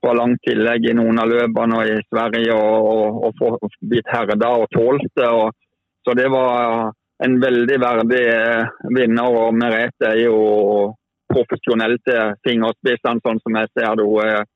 fra 0.00 0.14
langt 0.14 0.42
tillegg 0.46 0.86
i 0.88 0.94
noen 0.96 1.18
av 1.18 1.30
løpene 1.30 1.82
i 1.90 1.98
Sverige 2.06 2.54
og, 2.54 3.24
og, 3.28 3.42
og 3.58 3.76
blitt 3.90 4.08
herda 4.12 4.52
og 4.62 4.68
tålt 4.74 5.10
det. 5.18 5.28
Og, 5.28 5.50
så 6.06 6.14
det 6.16 6.28
var 6.32 6.92
en 7.24 7.40
veldig 7.42 7.78
verdig 7.82 8.22
eh, 8.30 8.78
vinner. 8.94 9.38
og 9.42 9.56
Merete 9.58 10.12
er 10.12 10.22
jo 10.22 10.38
profesjonell 11.28 11.98
til 12.06 12.34
fingerspissene, 12.46 13.22
sånn 13.24 13.40
som 13.42 13.58
jeg 13.60 13.72
ser 13.74 13.98
det. 13.98 14.06
Hun 14.06 14.24
er, 14.24 14.46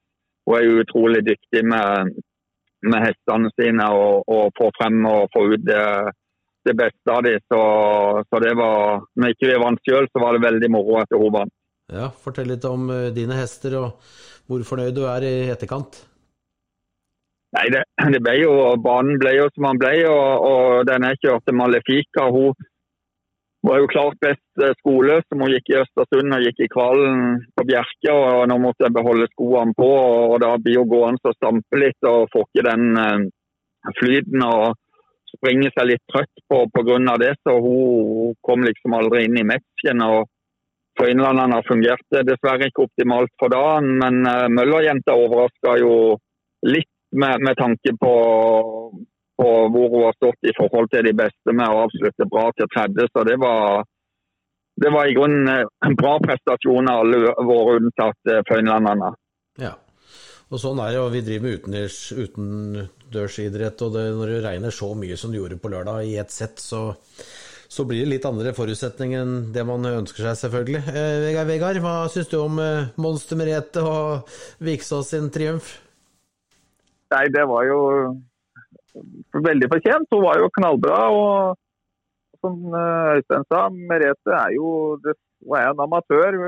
hun 0.47 0.59
er 0.59 0.83
utrolig 0.83 1.23
dyktig 1.27 1.65
med, 1.69 2.15
med 2.87 3.07
hestene 3.07 3.53
sine 3.59 3.89
og, 3.95 4.23
og, 4.27 4.51
få 4.59 4.71
frem 4.79 5.03
og 5.11 5.27
få 5.35 5.47
ut 5.53 5.65
det, 5.67 5.87
det 6.69 6.77
beste 6.79 7.17
av 7.17 7.27
dem. 7.27 7.43
Så, 7.51 7.63
så, 8.29 8.43
det 8.45 8.55
var 8.59 9.03
Når 9.17 9.35
ikke 9.35 9.51
vi 9.51 9.59
vant 9.65 9.83
selv, 9.89 10.09
så 10.13 10.23
var 10.23 10.39
det 10.39 10.47
veldig 10.47 10.73
moro 10.73 11.03
at 11.03 11.19
hun 11.19 11.35
vant. 11.35 11.57
Ja, 11.93 12.09
Fortell 12.25 12.49
litt 12.49 12.65
om 12.69 12.89
eh, 12.91 13.11
dine 13.13 13.37
hester 13.37 13.77
og 13.81 14.09
hvor 14.49 14.65
fornøyd 14.67 14.97
du 14.97 15.05
er 15.07 15.25
i 15.29 15.37
etterkant. 15.53 16.03
Nei, 17.53 17.67
det, 17.73 17.83
det 18.15 18.21
ble 18.25 18.39
jo, 18.41 18.53
Banen 18.81 19.21
ble 19.21 19.37
jo 19.37 19.49
som 19.53 19.69
den 19.69 19.81
ble, 19.83 19.95
og, 20.09 20.47
og 20.49 20.87
den 20.89 21.05
jeg 21.11 21.21
kjørte 21.27 21.55
Malefica. 21.57 22.31
Hun 22.33 22.57
var 23.63 23.79
jo 23.83 23.91
klart 23.93 24.17
best 24.25 24.65
eh, 24.65 24.73
som 24.83 25.45
hun 25.45 25.53
gikk 25.53 25.71
i 25.71 25.79
Østersund 25.83 26.35
og 26.35 26.47
gikk 26.47 26.65
i 26.65 26.71
Kvalen 26.73 27.21
på 27.55 27.67
Bjerke. 27.69 28.15
og 28.15 28.49
Nå 28.49 28.59
måtte 28.63 28.89
jeg 28.89 28.97
beholde 28.97 29.29
skoene 29.35 29.77
på, 29.77 29.91
og 30.33 30.41
da 30.43 30.57
blir 30.59 30.81
hun 30.81 30.91
gående 30.91 31.29
og 31.29 31.37
stampe 31.37 31.83
litt 31.83 32.09
og 32.09 32.31
får 32.33 32.49
ikke 32.49 32.69
den 32.71 32.89
uh, 32.97 33.93
flyten. 34.01 34.49
og 34.49 34.79
springer 35.33 35.73
seg 35.73 35.89
litt 35.89 36.03
trøtt 36.13 36.43
på 36.51 36.59
pga. 36.75 37.17
det, 37.21 37.35
så 37.41 37.57
hun 37.61 38.35
kom 38.45 38.65
liksom 38.67 38.97
aldri 38.99 39.25
inn 39.27 39.39
i 39.41 39.47
matchen. 39.49 40.03
og 40.03 40.32
For 40.99 41.09
innlandene 41.09 41.63
fungerte 41.65 42.25
dessverre 42.29 42.69
ikke 42.69 42.87
optimalt 42.87 43.33
for 43.41 43.53
dagen, 43.53 43.95
men 44.03 44.27
uh, 44.29 44.49
Møller-jenta 44.53 45.17
overraska 45.17 45.79
jo 45.81 45.95
litt 46.69 46.91
med, 47.17 47.43
med 47.45 47.57
tanke 47.59 47.95
på 48.01 48.13
på 49.43 49.51
hvor 49.75 49.89
hun 49.93 50.05
har 50.07 50.17
stått 50.17 50.51
i 50.51 50.55
forhold 50.57 50.91
til 50.93 51.07
de 51.09 51.15
beste 51.19 51.55
med 51.57 51.67
å 51.67 51.85
avslutte 51.87 52.29
bra 52.31 52.49
til 52.57 52.69
tredje. 52.73 53.09
Så 53.11 53.25
det 53.29 53.39
var, 53.43 53.85
det 54.83 54.93
var 54.95 55.09
i 55.09 55.17
grunnen 55.17 55.71
en 55.87 55.97
bra 55.99 56.19
prestasjon 56.23 56.91
av 56.93 57.05
alle 57.05 57.35
våre 57.49 57.79
unntatt 57.81 58.33
eh, 58.33 58.43
Føynlandene. 58.49 59.13
Ja, 59.63 59.75
og 60.53 60.61
sånn 60.61 60.83
er 60.85 60.95
det. 60.95 61.07
Vi 61.17 61.25
driver 61.27 61.73
med 61.73 61.97
utendørsidrett, 62.27 63.87
og 63.87 63.97
det, 63.97 64.05
når 64.19 64.35
det 64.35 64.43
regner 64.47 64.75
så 64.75 64.93
mye 64.99 65.19
som 65.21 65.33
det 65.33 65.41
gjorde 65.41 65.61
på 65.63 65.73
lørdag 65.73 66.05
i 66.09 66.19
ett 66.21 66.35
sett, 66.35 66.63
så, 66.63 66.91
så 67.73 67.87
blir 67.89 68.05
det 68.05 68.11
litt 68.11 68.27
andre 68.29 68.53
forutsetninger 68.53 69.23
enn 69.25 69.37
det 69.55 69.63
man 69.65 69.87
ønsker 69.89 70.27
seg, 70.27 70.37
selvfølgelig. 70.43 70.83
Eh, 70.93 71.39
Vegard, 71.49 71.79
hva 71.81 71.95
syns 72.13 72.29
du 72.29 72.37
om 72.43 72.61
eh, 72.61 72.91
Monster 73.01 73.39
Merete 73.41 73.85
og 73.89 74.35
Viksås 74.61 75.15
sin 75.15 75.31
triumf? 75.33 75.71
Nei, 77.15 77.25
det 77.33 77.47
var 77.49 77.65
jo 77.65 77.79
veldig 79.49 79.71
fortjent. 79.73 80.13
Hun 80.13 80.25
var 80.27 80.43
jo 80.43 80.53
knallbra. 80.59 81.01
og 81.17 82.43
Som 82.45 82.77
eh, 82.77 83.17
Øystein 83.17 83.49
sa, 83.49 83.65
Merete 83.73 84.37
er 84.37 84.53
jo 84.59 84.69
hun 85.01 85.57
er 85.59 85.73
en 85.73 85.83
amatør 85.87 86.39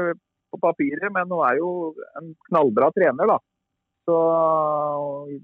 på 0.52 0.60
papiret, 0.60 1.08
men 1.14 1.32
hun 1.32 1.40
er 1.48 1.56
jo 1.58 1.72
en 2.20 2.30
knallbra 2.50 2.92
trener. 2.92 3.32
da. 3.32 3.40
Så 4.04 4.20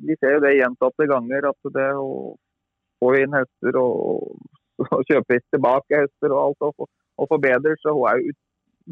Vi 0.05 0.17
ser 0.21 0.37
jo 0.37 0.45
det 0.45 0.59
gjentatte 0.59 1.09
ganger 1.09 1.49
at 1.55 1.73
det 1.73 1.91
å 1.97 2.37
få 3.01 3.15
inn 3.17 3.33
hester 3.33 3.81
og, 3.81 4.29
og 4.97 5.05
kjøper 5.09 5.43
tilbake 5.53 6.03
hester 6.03 6.35
og 6.35 6.43
alt, 6.45 6.69
og, 6.69 6.91
og 7.21 7.31
forbedrer. 7.31 7.79
så 7.83 7.95
hun 7.97 8.09
er 8.11 8.21
jo 8.21 8.37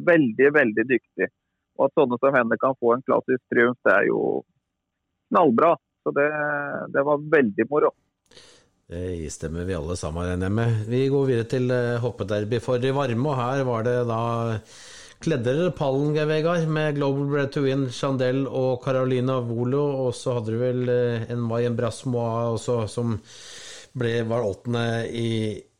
veldig, 0.09 0.51
veldig 0.61 0.87
dyktig. 0.93 1.31
Og 1.79 1.87
at 1.87 1.99
sånne 1.99 2.19
som 2.21 2.35
henne 2.35 2.59
kan 2.61 2.77
få 2.79 2.95
en 2.95 3.07
klassisk 3.07 3.43
triumf, 3.53 3.79
det 3.87 3.95
er 3.95 4.09
jo 4.11 4.21
knallbra. 5.31 5.75
Så 6.03 6.13
det, 6.17 6.29
det 6.95 7.05
var 7.07 7.25
veldig 7.37 7.67
moro. 7.71 7.93
Det 8.89 9.29
stemmer 9.31 9.67
vi 9.69 9.77
alle 9.77 9.99
sammen, 10.01 10.25
regner 10.25 10.53
med. 10.53 10.87
Vi 10.89 11.03
går 11.13 11.27
videre 11.29 11.49
til 11.53 11.69
eh, 11.75 11.99
hoppederby 12.01 12.61
for 12.65 12.81
de 12.81 12.95
varme, 12.97 13.29
og 13.29 13.37
her 13.37 13.67
var 13.69 13.85
det 13.85 13.99
da 14.09 14.23
kledde 15.21 15.53
dere 15.53 15.75
pallen, 15.77 16.15
Geir 16.17 16.29
Vegard, 16.31 16.65
med 16.73 16.97
Global 16.97 17.27
Bread 17.29 17.53
to 17.53 17.67
Win, 17.67 17.89
Chandel 17.93 18.47
og 18.47 18.81
Carolina 18.85 19.41
Volo. 19.45 19.85
Og 20.07 20.15
så 20.17 20.39
hadde 20.39 20.55
du 20.55 20.63
vel 20.63 20.89
eh, 20.89 21.29
en 21.29 21.45
Mayen 21.45 21.77
Brasmoa 21.77 22.49
også, 22.55 22.81
som 22.89 23.19
ble, 23.99 24.13
var 24.29 24.47
åttende 24.47 24.85
i, 25.09 25.31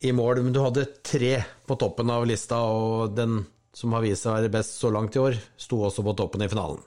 i, 0.03 0.11
mål. 0.15 0.43
Men 0.45 0.55
du 0.55 0.61
hadde 0.63 0.89
tre 1.05 1.37
på 1.67 1.77
toppen 1.79 2.11
av 2.13 2.27
lista, 2.29 2.61
og 2.65 3.15
den 3.17 3.41
som 3.75 3.93
har 3.95 4.03
vist 4.03 4.25
seg 4.25 4.33
å 4.33 4.37
være 4.39 4.53
best 4.53 4.79
så 4.81 4.91
langt 4.93 5.15
i 5.15 5.23
år, 5.23 5.37
sto 5.59 5.81
også 5.87 6.05
på 6.05 6.15
toppen 6.19 6.43
i 6.43 6.49
finalen. 6.51 6.81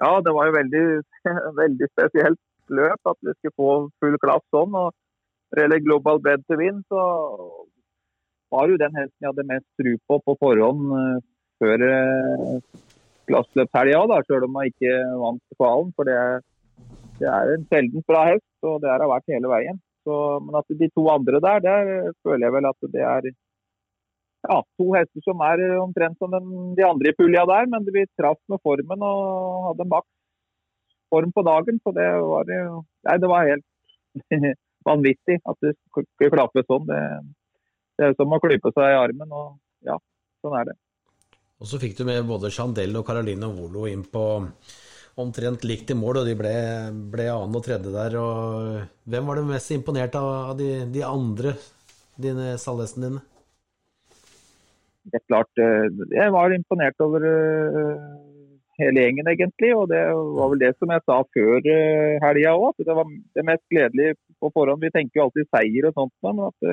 Ja, 0.00 0.14
det 0.24 0.32
var 0.32 0.48
jo 0.48 0.56
veldig, 0.56 0.84
veldig 1.62 1.88
spesielt 1.92 2.40
løp 2.70 3.10
at 3.10 3.18
vi 3.26 3.34
skulle 3.36 3.58
få 3.58 3.70
full 4.00 4.16
klass 4.22 4.46
sånn. 4.54 4.76
og 4.76 4.92
Når 5.50 5.58
det 5.58 5.64
gjelder 5.64 5.84
Global 5.86 6.22
Bed 6.24 6.46
to 6.46 6.58
Win, 6.60 6.80
så 6.88 7.02
var 8.54 8.70
jo 8.70 8.78
den 8.80 8.96
hesten 8.98 9.24
jeg 9.24 9.32
hadde 9.32 9.48
mest 9.50 9.66
tro 9.78 9.96
på 10.08 10.20
på 10.26 10.36
forhånd 10.42 10.94
uh, 10.94 11.18
før 11.62 11.84
uh, 11.86 12.54
klasseløpshelga, 13.30 14.22
selv 14.26 14.48
om 14.48 14.58
jeg 14.60 14.74
ikke 14.74 14.94
vant 15.22 15.58
kvalen. 15.58 15.92
For 15.96 16.08
det, 16.08 16.18
det 17.20 17.28
er 17.28 17.54
en 17.54 17.68
sjeldent 17.68 18.06
bra 18.08 18.24
hest, 18.30 18.48
og 18.64 18.80
det 18.82 18.90
har 18.92 19.06
vært 19.10 19.32
hele 19.32 19.50
veien. 19.52 19.78
Så, 20.06 20.14
men 20.44 20.56
at 20.60 20.76
de 20.80 20.88
to 20.94 21.04
andre 21.12 21.40
der, 21.44 21.62
der 21.64 22.12
føler 22.24 22.46
jeg 22.46 22.54
vel 22.56 22.68
at 22.70 22.90
det 22.94 23.02
er 23.04 23.28
ja, 24.48 24.56
to 24.80 24.86
hester 24.94 25.24
som 25.26 25.42
er 25.44 25.60
omtrent 25.76 26.16
som 26.18 26.32
den, 26.32 26.72
de 26.78 26.86
andre 26.86 27.12
i 27.12 27.16
pulja 27.18 27.44
der, 27.48 27.68
men 27.68 27.84
vi 27.92 28.06
traff 28.16 28.40
med 28.48 28.62
formen 28.64 29.04
og 29.04 29.66
hadde 29.68 29.88
maks 29.90 30.08
form 31.12 31.32
på 31.36 31.44
dagen. 31.44 31.80
Så 31.84 31.92
det 31.96 32.08
var, 32.24 32.48
nei, 32.48 33.16
det 33.20 33.30
var 33.30 33.48
helt 33.50 33.66
vanvittig 34.88 35.40
at 35.44 35.60
det 35.64 35.74
skulle 35.76 36.32
klappe 36.32 36.64
sånn. 36.64 36.86
Det, 36.88 37.00
det 38.00 38.08
er 38.08 38.16
som 38.16 38.32
å 38.32 38.40
klype 38.42 38.72
seg 38.72 38.94
i 38.94 39.00
armen, 39.00 39.34
og 39.36 39.58
ja, 39.86 39.98
sånn 40.40 40.56
er 40.62 40.70
det. 40.72 40.78
Og 41.60 41.68
så 41.68 41.80
fikk 41.80 41.98
du 41.98 42.06
med 42.08 42.24
både 42.24 42.48
Chandel 42.54 42.96
og 42.96 43.04
Caroline 43.04 43.50
Volo 43.52 43.84
inn 43.90 44.06
på 44.08 44.24
omtrent 45.18 45.64
likt 45.66 45.90
i 45.90 45.98
mål, 45.98 46.22
og 46.22 46.28
de 46.28 46.36
ble, 46.38 46.54
ble 47.12 47.26
annen 47.32 47.58
og 47.58 47.64
tredje 47.66 47.90
der. 47.94 48.16
og 48.20 49.10
Hvem 49.10 49.26
var 49.26 49.40
du 49.40 49.50
mest 49.50 49.74
imponert 49.74 50.14
av, 50.20 50.30
av 50.52 50.54
de, 50.58 50.70
de 50.92 51.04
andre, 51.06 51.56
dine 52.20 52.54
stallhestene 52.60 53.08
dine? 53.08 53.26
det 55.08 55.18
er 55.18 55.26
klart, 55.26 55.50
eh, 55.58 55.86
jeg 56.12 56.32
var 56.34 56.52
imponert 56.54 57.02
over 57.04 57.24
eh, 57.24 58.02
hele 58.80 59.04
gjengen, 59.04 59.30
egentlig. 59.32 59.72
Og 59.76 59.88
det 59.92 60.02
var 60.38 60.52
vel 60.52 60.62
det 60.62 60.74
som 60.76 60.92
jeg 60.94 61.04
sa 61.06 61.18
før 61.36 61.70
eh, 61.74 62.20
helga 62.24 62.54
òg. 62.58 62.84
Det 62.84 62.96
var 62.98 63.08
det 63.08 63.46
mest 63.48 63.66
gledelige 63.72 64.18
på 64.40 64.52
forhånd. 64.54 64.84
Vi 64.84 64.92
tenker 64.94 65.20
jo 65.20 65.26
alltid 65.28 65.50
seier 65.50 65.90
og 65.90 65.96
sånt, 65.96 66.14
men 66.26 66.44
at 66.46 66.70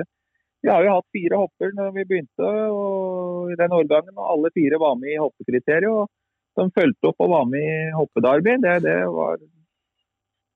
vi 0.65 0.71
har 0.73 0.83
jo 0.83 0.95
hatt 0.97 1.15
fire 1.15 1.39
hopper 1.39 1.73
når 1.77 1.91
vi 1.95 2.05
begynte 2.09 2.47
og 2.73 3.51
i 3.53 3.57
den 3.59 3.75
årgangen, 3.77 4.15
og 4.17 4.31
alle 4.33 4.53
fire 4.55 4.79
var 4.81 4.97
med 4.99 5.13
i 5.13 5.21
hoppekriteriet. 5.21 5.91
og 5.91 6.09
De 6.57 6.65
fulgte 6.73 7.11
opp 7.11 7.21
og 7.23 7.33
var 7.33 7.45
med 7.51 7.65
i 7.65 7.93
hoppedarby. 7.93 8.57
Det, 8.63 8.73
det 8.85 8.97
var, 9.13 9.37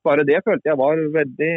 bare 0.08 0.26
det 0.28 0.42
følte 0.46 0.72
jeg 0.72 0.80
var 0.82 1.02
veldig 1.14 1.54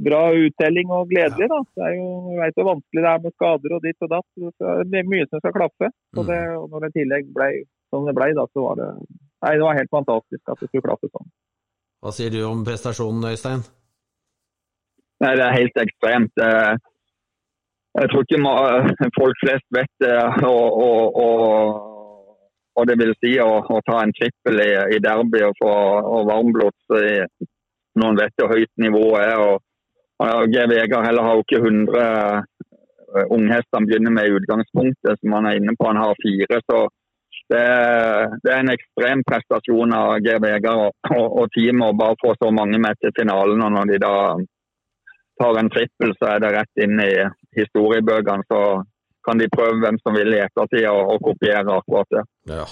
bra 0.00 0.20
uttelling 0.32 0.92
og 0.96 1.10
gledelig. 1.10 1.48
da. 1.52 1.60
Det 1.76 1.88
er 1.88 1.96
jo, 1.98 2.06
jeg 2.34 2.40
vet 2.42 2.60
hvor 2.60 2.70
vanskelig 2.70 3.04
det 3.04 3.10
er 3.12 3.24
med 3.24 3.36
skader 3.36 3.76
og 3.76 3.82
ditt 3.84 4.06
og 4.06 4.12
datt. 4.14 4.28
Det 4.90 5.02
er 5.02 5.10
mye 5.12 5.28
som 5.28 5.42
skal 5.42 5.56
klaffe. 5.56 5.90
Så 6.14 6.24
det, 6.24 6.38
mm. 6.40 6.56
og 6.60 6.70
når 6.72 6.86
det 6.86 6.92
i 6.92 6.96
tillegg 7.00 7.34
ble 7.36 7.50
som 7.90 8.06
det 8.06 8.14
ble, 8.16 8.30
da, 8.38 8.46
så 8.54 8.68
var 8.68 8.80
det 8.80 8.92
Nei, 9.40 9.54
det 9.56 9.64
var 9.64 9.78
helt 9.78 9.94
fantastisk 9.94 10.50
at 10.52 10.60
det 10.60 10.66
skulle 10.68 10.84
klaffe 10.84 11.08
sånn. 11.08 11.28
Hva 12.04 12.10
sier 12.12 12.32
du 12.32 12.42
om 12.44 12.60
prestasjonen, 12.64 13.24
Øystein? 13.30 13.62
Nei, 15.24 15.30
Det 15.36 15.44
er 15.46 15.56
helt 15.56 15.80
ekstremt. 15.80 16.42
Jeg 18.00 18.10
tror 18.12 18.26
ikke 18.26 18.40
folk 19.20 19.40
flest 19.40 19.66
vet 19.76 19.92
det. 20.04 20.12
Og, 20.48 20.76
og, 20.84 21.16
og, 21.24 21.88
og, 22.76 22.86
det 22.88 22.96
vil 23.00 23.14
si 23.18 23.34
å, 23.42 23.50
å 23.62 23.80
ta 23.86 24.02
en 24.02 24.14
trippel 24.16 24.62
i, 24.62 24.70
i 24.96 25.00
derby 25.02 25.42
og 25.46 25.58
få 25.58 25.72
varmblods 26.28 26.94
når 26.94 28.04
noen 28.04 28.20
vet 28.20 28.34
hvor 28.38 28.54
høyt 28.54 28.70
nivået 28.80 29.26
er. 29.26 29.40
og 29.40 30.52
G. 30.52 30.64
Vegard 30.68 31.06
heller 31.06 31.26
har 31.26 31.36
jo 31.36 31.44
ikke 31.46 31.60
100 31.64 32.00
eh, 32.04 33.26
unghester 33.36 33.78
han 33.78 33.88
begynner 33.88 34.14
med 34.14 34.28
i 34.28 34.34
utgangspunktet, 34.38 35.20
som 35.20 35.36
han 35.36 35.48
er 35.48 35.60
inne 35.60 35.74
på. 35.78 35.88
Han 35.88 36.00
har 36.00 36.22
fire. 36.22 36.60
så 36.68 36.80
det, 37.50 37.62
det 38.44 38.50
er 38.52 38.60
en 38.62 38.72
ekstrem 38.76 39.24
prestasjon 39.26 39.94
av 39.96 40.20
G. 40.24 40.36
Vegard 40.44 40.84
og, 40.86 41.10
og, 41.16 41.26
og 41.42 41.52
teamet 41.56 41.88
å 41.88 41.98
bare 41.98 42.20
få 42.22 42.36
så 42.38 42.52
mange 42.54 42.78
med 42.78 43.00
til 43.00 43.14
finalen. 43.18 43.64
og 43.64 43.72
Når 43.74 43.90
de 43.90 44.00
da 44.04 44.14
tar 45.40 45.58
en 45.58 45.72
trippel, 45.72 46.14
så 46.20 46.34
er 46.34 46.44
det 46.44 46.52
rett 46.54 46.84
inn 46.84 47.00
i 47.02 47.12
historiebøkene. 47.58 48.46
Så 48.46 48.60
kan 49.26 49.40
de 49.40 49.50
prøve 49.52 49.80
hvem 49.82 49.98
som 50.02 50.16
vil 50.16 50.32
i 50.34 50.40
ettertid 50.44 50.86
og, 50.90 51.14
og 51.14 51.26
kopiere 51.30 51.76
akkurat 51.76 52.16
det. 52.16 52.24
Ja. 52.52 52.66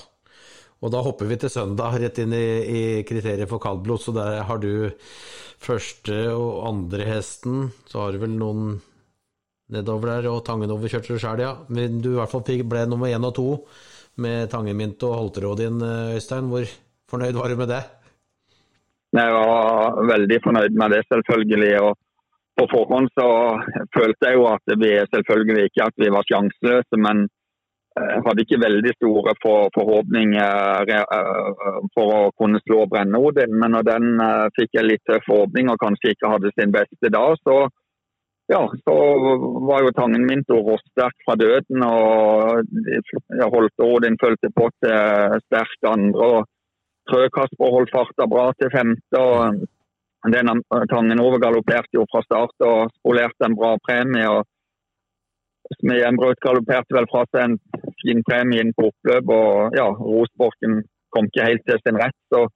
Og 0.79 0.93
da 0.95 1.03
hopper 1.03 1.27
vi 1.27 1.39
til 1.43 1.51
søndag, 1.51 1.97
rett 1.99 2.21
inn 2.23 2.35
i, 2.37 2.47
i 2.63 2.83
kriteriet 3.07 3.51
for 3.51 3.63
kaldblod. 3.63 4.03
Så 4.03 4.15
der 4.15 4.45
har 4.47 4.61
du 4.63 4.91
første 5.59 6.21
og 6.37 6.69
andre 6.69 7.09
hesten. 7.09 7.73
Så 7.91 8.05
har 8.05 8.15
du 8.15 8.23
vel 8.23 8.37
noen 8.39 8.79
nedover 9.75 10.15
der, 10.15 10.31
og 10.31 10.45
Tangen 10.47 10.73
overkjørte 10.73 11.17
du 11.17 11.21
sjøl, 11.21 11.43
ja. 11.43 11.53
Men 11.75 12.01
du 12.05 12.13
i 12.15 12.19
hvert 12.21 12.33
fall 12.33 12.65
ble 12.71 12.87
nummer 12.89 13.11
én 13.11 13.27
og 13.27 13.35
to 13.37 13.49
med 14.23 14.49
Tangemint 14.51 15.03
og 15.07 15.17
Holteråd 15.19 15.63
din, 15.63 15.83
Øystein. 16.15 16.49
Hvor 16.51 16.67
fornøyd 17.11 17.39
var 17.39 17.51
du 17.51 17.59
med 17.59 17.73
det? 17.75 17.83
Jeg 19.19 19.33
var 19.33 19.99
veldig 20.09 20.39
fornøyd 20.45 20.79
med 20.79 20.95
det, 20.95 21.03
selvfølgelig. 21.11 21.75
og 21.83 21.97
på 22.59 22.67
forhånd 22.73 23.11
så 23.15 23.29
følte 23.95 24.31
jeg 24.31 24.39
jo 24.39 24.47
at 24.51 24.79
vi 24.83 24.93
selvfølgelig 25.15 25.69
ikke 25.69 25.89
at 25.89 26.01
vi 26.03 26.11
var 26.15 26.27
sjanseløse, 26.29 27.01
men 27.07 27.27
jeg 27.99 28.23
hadde 28.27 28.45
ikke 28.45 28.61
veldig 28.63 28.93
store 28.95 29.33
for, 29.43 29.71
forhåpninger 29.75 30.93
uh, 30.95 31.79
for 31.97 32.15
å 32.15 32.21
kunne 32.39 32.61
slå 32.63 32.85
Brenne-Odin, 32.91 33.55
men 33.61 33.75
når 33.75 33.87
den 33.89 34.23
fikk 34.59 34.79
en 34.79 34.89
litt 34.91 35.03
tøff 35.09 35.27
åpning 35.35 35.71
og 35.73 35.81
kanskje 35.83 36.15
ikke 36.15 36.33
hadde 36.35 36.53
sin 36.55 36.75
beste 36.75 37.11
da, 37.15 37.25
så, 37.43 37.57
ja, 38.53 38.61
så 38.85 38.95
var 39.71 39.83
jo 39.85 39.97
tangen 39.97 40.29
min 40.29 40.45
så 40.47 40.61
råsterk 40.69 41.17
fra 41.27 41.35
døden. 41.41 41.83
og 41.85 42.63
jeg 43.41 43.51
holdt 43.55 43.87
Odin 43.89 44.21
fulgte 44.23 44.53
på 44.55 44.71
til 44.85 45.43
sterkt 45.49 45.91
andre. 45.91 46.31
og 46.39 46.47
Trø-Kasper 47.11 47.75
holdt 47.75 47.93
farta 47.93 48.29
bra 48.31 48.51
til 48.61 48.73
femte. 48.73 49.21
og 49.21 49.67
den 50.27 50.63
Tangen 50.91 51.21
overgalopperte 51.23 51.99
jo 51.99 52.07
fra 52.11 52.23
start 52.27 52.67
og 52.67 52.93
spolerte 52.99 53.47
en 53.47 53.57
bra 53.59 53.77
premie. 53.87 54.29
og 54.29 54.47
Smedjenbrød 55.79 56.41
galopperte 56.43 56.97
vel 56.97 57.09
fra 57.13 57.25
seg 57.29 57.43
en 57.45 57.59
fin 58.03 58.23
premie 58.27 58.63
inn 58.65 58.73
på 58.77 58.89
oppløp, 58.89 59.29
og 59.29 59.77
ja, 59.77 59.89
Rosborken 59.93 60.81
kom 61.15 61.29
ikke 61.29 61.49
helt 61.49 61.65
til 61.69 61.83
sin 61.85 62.01
rett. 62.01 62.17
så 62.33 62.47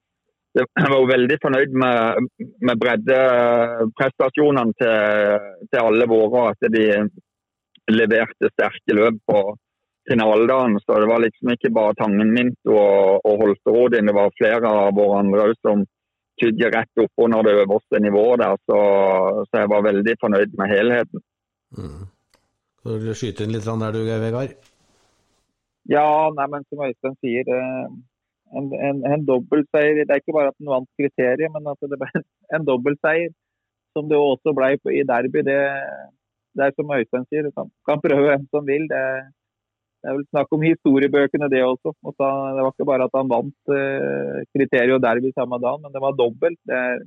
jeg 0.53 0.69
var 0.93 0.99
jo 0.99 1.11
veldig 1.11 1.37
fornøyd 1.43 1.77
med, 1.83 2.31
med 2.69 2.81
breddeprestasjonene 2.83 4.77
til, 4.81 5.47
til, 5.71 5.79
alle 5.81 6.09
våre. 6.11 6.51
At 6.53 6.73
de 6.75 6.87
leverte 7.91 8.51
sterke 8.53 8.97
løp 8.99 9.17
på 9.29 9.41
finaledagen. 10.11 10.77
Så 10.85 11.01
det 11.01 11.09
var 11.09 11.25
liksom 11.25 11.55
ikke 11.55 11.73
bare 11.73 11.97
Tangen 12.01 12.35
Minto 12.37 12.77
og, 12.77 13.25
og 13.25 13.41
Holterodin. 13.45 14.11
Det 14.11 14.17
var 14.19 14.37
flere 14.37 14.75
av 14.83 14.93
våre 14.99 15.23
andre 15.25 15.49
òg 15.49 15.57
som 15.65 15.87
tydde 16.41 16.71
rett 16.75 17.03
opp 17.03 17.25
under 17.25 17.45
det 17.47 17.55
øverste 17.63 18.01
nivået 18.03 18.43
der. 18.43 18.57
Så, 18.69 18.79
så, 19.49 19.63
jeg 19.63 19.71
var 19.73 19.87
veldig 19.89 20.15
fornøyd 20.21 20.57
med 20.61 20.73
helheten. 20.73 21.25
Mm. 21.79 22.05
Skal 22.79 23.03
du 23.03 23.13
skyte 23.15 23.45
inn 23.45 23.55
litt 23.55 23.69
der 23.69 23.95
du, 23.95 24.01
Vegard? 24.07 24.57
Ja, 25.91 26.07
nei, 26.37 26.47
men 26.51 26.65
som 26.71 26.83
Øystein 26.87 27.15
sier, 27.19 27.49
en, 28.59 28.73
en, 28.89 29.05
en 29.09 29.27
dobbeltseier. 29.27 30.03
Det 30.03 30.15
er 30.15 30.23
ikke 30.23 30.37
bare 30.37 30.53
at 30.53 30.59
en 30.61 30.73
vant 30.73 30.91
kriteriet, 31.01 31.53
men 31.55 31.71
at 31.73 31.91
det 31.93 31.99
ble 32.01 32.25
en 32.57 32.67
dobbeltseier. 32.69 33.33
Som 33.93 34.09
det 34.09 34.17
også 34.17 34.55
ble 34.57 34.73
i 34.89 35.03
derby. 35.05 35.43
Det, 35.45 35.59
det 36.57 36.65
er 36.65 36.75
som 36.77 36.93
Øystein 36.97 37.27
sier, 37.29 37.51
kan, 37.57 37.69
kan, 37.89 38.01
prøve 38.05 38.31
hvem 38.31 38.47
som 38.55 38.67
vil. 38.69 38.87
Det, 38.91 39.05
det, 40.03 40.11
er 40.11 40.17
vel 40.19 40.25
snakk 40.31 40.55
om 40.57 40.65
historiebøkene, 40.67 41.49
det 41.53 41.63
også. 41.63 41.95
Da, 42.19 42.31
det 42.57 42.65
var 42.65 42.73
ikke 42.75 42.89
bare 42.89 43.07
at 43.07 43.15
han 43.15 43.31
vant 43.31 43.75
eh, 43.77 44.97
og 44.97 45.05
derby 45.05 45.31
samme 45.37 45.61
dag, 45.63 45.79
men 45.83 45.95
det 45.95 46.03
var 46.03 46.17
dobbelt. 46.19 46.59
Det 46.67 46.75
er, 46.75 47.05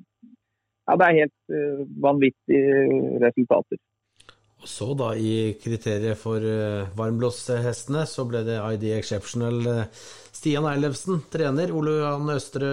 ja, 0.88 0.96
det 0.96 1.08
er 1.10 1.20
helt 1.20 1.58
eh, 1.58 1.84
vanvittige 2.08 3.20
resultater. 3.26 3.82
Og 4.66 4.72
så 4.72 4.88
da 4.98 5.12
I 5.14 5.54
kriteriet 5.62 6.18
for 6.18 6.42
uh, 6.42 6.88
varmblåshestene 6.98 8.02
så 8.10 8.24
ble 8.26 8.42
det 8.48 8.56
ID 8.58 8.86
Exceptional. 8.96 9.60
Uh, 9.62 10.08
Stian 10.34 10.66
Eilefsen, 10.66 11.20
trener. 11.30 11.70
Ole 11.76 12.00
Johan 12.00 12.32
Østre, 12.34 12.72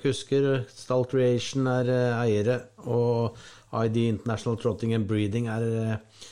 kusker. 0.00 0.62
Stall 0.72 1.04
Creation 1.10 1.68
er 1.68 1.90
uh, 1.92 2.22
eiere. 2.22 2.62
Og 2.88 3.36
ID 3.74 4.06
International 4.06 4.56
Trotting 4.56 4.94
and 4.96 5.04
Breeding 5.10 5.50
er 5.52 5.68
uh, 5.68 6.24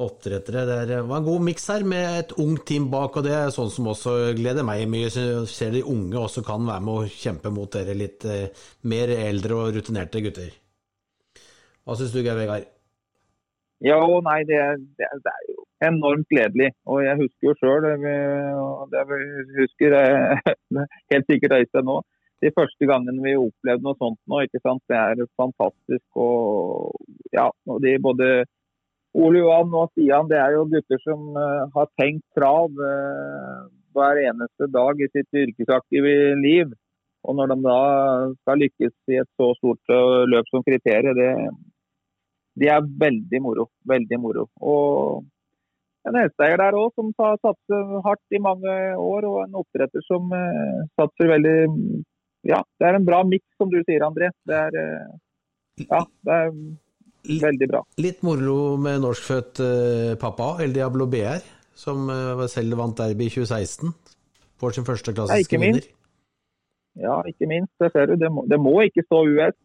oppdrettere. 0.00 0.64
Det 0.88 0.98
var 1.08 1.20
en 1.20 1.28
god 1.28 1.44
miks 1.46 1.68
her 1.72 1.84
med 1.88 2.18
et 2.22 2.34
ungt 2.40 2.64
team 2.68 2.88
bak, 2.92 3.16
og 3.16 3.26
det 3.26 3.36
er 3.36 3.54
sånn 3.54 3.70
som 3.72 3.90
også 3.92 4.16
gleder 4.38 4.66
meg 4.66 4.86
mye. 4.90 5.12
Så 5.12 5.44
ser 5.50 5.74
de 5.76 5.84
unge 5.86 6.18
også 6.18 6.44
kan 6.46 6.66
være 6.68 6.86
med 6.86 7.04
å 7.04 7.12
kjempe 7.12 7.52
mot 7.54 7.70
dere 7.72 7.96
litt 7.98 8.26
mer 8.88 9.14
eldre 9.16 9.60
og 9.60 9.78
rutinerte 9.78 10.24
gutter. 10.24 10.52
Hva 11.84 11.96
syns 11.98 12.12
du, 12.14 12.20
Geir 12.22 12.38
Vegard? 12.38 12.68
Ja 13.80 13.96
og 14.04 14.20
nei, 14.26 14.42
det, 14.44 14.60
det, 15.00 15.08
det, 15.24 15.32
er 15.32 15.44
jo 15.48 15.62
enormt 15.88 16.28
gledelig. 16.28 16.68
Og 16.90 17.00
jeg 17.06 17.20
husker 17.22 17.48
jo 17.48 17.54
sjøl, 17.60 17.86
det 18.92 19.04
vi 19.08 19.20
husker 19.56 19.96
helt 21.12 21.30
sikkert 21.30 21.56
Øystein 21.56 21.88
nå, 21.88 22.00
de 22.44 22.52
første 22.56 22.88
gangene 22.88 23.24
vi 23.24 23.36
opplevde 23.40 23.84
noe 23.84 23.96
sånt 24.00 24.20
nå. 24.28 24.42
ikke 24.44 24.60
sant? 24.64 24.82
Det 24.88 24.96
er 24.96 25.24
fantastisk. 25.40 26.06
Og 26.20 26.94
ja, 27.32 27.48
og 27.68 27.80
de 27.84 27.96
både 28.04 28.30
Ole 29.18 29.42
Johan 29.42 29.72
og 29.74 29.90
Stian 29.90 30.28
det 30.30 30.38
er 30.38 30.54
jo 30.54 30.68
gutter 30.70 31.00
som 31.02 31.32
uh, 31.34 31.66
har 31.74 31.88
tenkt 31.98 32.22
trav 32.36 32.70
uh, 32.70 33.66
hver 33.96 34.20
eneste 34.22 34.68
dag 34.70 35.00
i 35.02 35.10
sitt 35.10 35.40
yrkesaktive 35.44 36.36
liv. 36.38 36.70
Og 37.26 37.36
når 37.36 37.50
de 37.50 37.56
da 37.66 37.80
skal 38.38 38.62
lykkes 38.62 38.94
i 39.10 39.18
et 39.20 39.28
så 39.36 39.50
stort 39.58 39.92
uh, 39.92 40.22
løp 40.30 40.46
som 40.52 40.62
kriteriet, 40.66 41.18
det, 41.18 41.32
det 42.62 42.70
er 42.70 42.86
veldig 43.02 43.40
moro. 43.42 43.66
Veldig 43.90 44.20
moro. 44.22 44.46
Og 44.62 45.26
en 46.06 46.16
hesteeier 46.16 46.62
der 46.62 46.78
òg 46.78 46.94
som 46.94 47.10
satser 47.18 47.90
hardt 48.06 48.36
i 48.36 48.40
mange 48.40 48.76
år, 48.94 49.26
og 49.28 49.42
en 49.42 49.58
oppdretter 49.60 50.06
som 50.06 50.30
satser 50.96 51.28
veldig 51.34 51.58
Ja, 52.48 52.62
det 52.80 52.86
er 52.88 52.96
en 52.96 53.04
bra 53.04 53.18
miks, 53.28 53.50
som 53.60 53.68
du 53.68 53.82
sier, 53.82 54.06
André. 54.06 54.30
Det 54.48 54.56
er, 54.56 54.78
ja, 55.82 55.98
det 56.24 56.38
er 56.38 56.54
veldig 57.24 57.68
bra. 57.70 57.84
Litt 58.00 58.22
moro 58.26 58.76
med 58.80 59.02
norskfødt 59.04 59.62
uh, 59.62 60.12
pappa, 60.20 60.56
El 60.64 60.74
Diablo 60.76 61.06
BR, 61.10 61.42
som 61.76 62.08
uh, 62.10 62.46
selv 62.50 62.78
vant 62.80 62.96
derby 62.96 63.28
i 63.28 63.34
2016. 63.34 63.92
Får 64.60 64.76
sin 64.76 64.86
første 64.86 65.14
klassiske 65.16 65.60
vinner. 65.60 65.88
Ja, 67.00 67.20
ikke 67.28 67.48
minst. 67.48 67.72
Det 67.80 67.90
ser 67.94 68.10
du. 68.10 68.16
Det 68.20 68.30
må, 68.32 68.44
det 68.50 68.58
må 68.60 68.74
ikke 68.84 69.04
stå 69.06 69.22
US. 69.30 69.56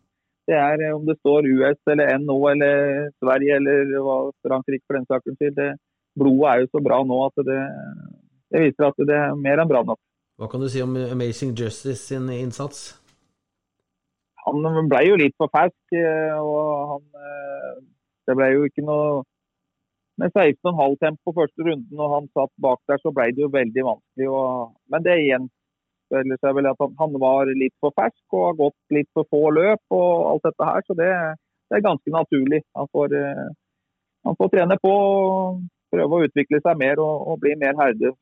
Det 0.45 0.55
er 0.55 0.83
eh, 0.85 0.93
om 0.93 1.05
det 1.07 1.17
står 1.19 1.47
US 1.57 1.79
eller 1.91 2.17
NO 2.21 2.37
eller 2.51 3.09
Sverige 3.17 3.57
eller 3.59 3.95
hva 4.05 4.17
Frankrike 4.45 4.85
for 4.85 4.99
den 4.99 5.07
saks 5.09 5.33
skyld. 5.39 5.61
blodet 6.15 6.51
er 6.51 6.59
jo 6.61 6.67
så 6.71 6.81
bra 6.85 6.99
nå 7.03 7.17
at 7.25 7.41
det, 7.47 7.61
det, 8.53 8.61
viser 8.67 8.91
at 8.91 9.01
det 9.09 9.17
er 9.17 9.39
mer 9.39 9.63
enn 9.63 9.71
bra 9.71 9.81
nok. 9.83 9.99
Hva 10.37 10.51
kan 10.51 10.61
du 10.61 10.69
si 10.69 10.83
om 10.83 10.93
Amazing 10.95 11.55
Justice 11.57 12.11
sin 12.11 12.29
innsats? 12.29 12.93
Han 14.45 14.89
ble 14.91 15.01
jo 15.07 15.17
litt 15.19 15.35
for 15.41 15.51
fersk, 15.53 15.95
eh, 15.97 16.37
og 16.37 16.91
han 16.91 17.25
eh, 17.29 17.71
Det 18.27 18.35
ble 18.37 18.51
jo 18.53 18.67
ikke 18.69 18.85
noe 18.85 19.23
Med 20.21 20.31
16,5 20.31 20.95
tempo 21.01 21.33
første 21.35 21.65
runden 21.65 21.99
og 21.99 22.13
han 22.13 22.27
satt 22.31 22.53
bak 22.61 22.79
der, 22.87 23.01
så 23.03 23.11
ble 23.11 23.31
det 23.35 23.41
jo 23.43 23.49
veldig 23.51 23.83
vanskelig. 23.83 24.29
Og, 24.31 24.69
men 24.93 25.03
det 25.03 25.15
igjen 25.25 25.49
seg 26.13 26.55
vel 26.55 26.69
at 26.69 26.81
han 26.99 27.17
var 27.19 27.49
litt 27.51 27.73
for 27.83 27.91
fersk 27.97 28.37
og 28.37 28.45
har 28.45 28.57
gått 28.59 28.95
litt 28.95 29.09
for 29.11 29.27
få 29.27 29.49
løp 29.51 29.81
og 29.91 30.31
alt 30.31 30.45
dette 30.47 30.69
her. 30.69 30.85
Så 30.87 30.95
det, 30.95 31.11
det 31.69 31.77
er 31.77 31.87
ganske 31.89 32.13
naturlig. 32.13 32.61
Han 32.77 32.87
får, 32.93 33.15
eh, 33.19 33.47
han 34.29 34.37
får, 34.39 34.51
trene 34.53 34.77
på 34.81 34.93
og 34.93 35.63
prøve 35.91 36.19
å 36.19 36.29
utvikle 36.29 36.61
seg 36.63 36.79
mer 36.79 37.01
og, 37.03 37.27
og 37.31 37.41
bli 37.41 37.55
mer 37.59 37.75
herde 37.81 38.13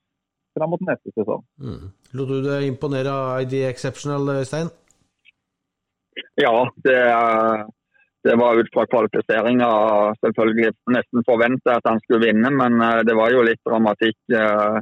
fram 0.57 0.73
mot 0.73 0.86
neste 0.86 1.13
sesong. 1.13 1.43
Mm. 1.62 1.91
Lot 2.17 2.29
du 2.29 2.39
deg 2.45 2.67
imponere 2.69 3.13
av 3.13 3.45
ID 3.45 3.63
Exceptional, 3.69 4.29
Øystein? 4.38 4.69
Ja, 6.36 6.56
det, 6.86 6.99
det 8.23 8.36
var 8.36 8.60
ut 8.60 8.69
fra 8.73 8.86
kvalifiseringa 8.88 9.69
selvfølgelig 10.23 10.73
nesten 10.95 11.26
forventa 11.28 11.78
at 11.78 11.89
han 11.89 12.02
skulle 12.04 12.28
vinne, 12.28 12.52
men 12.56 12.82
eh, 12.82 13.02
det 13.08 13.15
var 13.19 13.34
jo 13.34 13.45
litt 13.45 13.62
dramatikk 13.67 14.38
eh, 14.38 14.78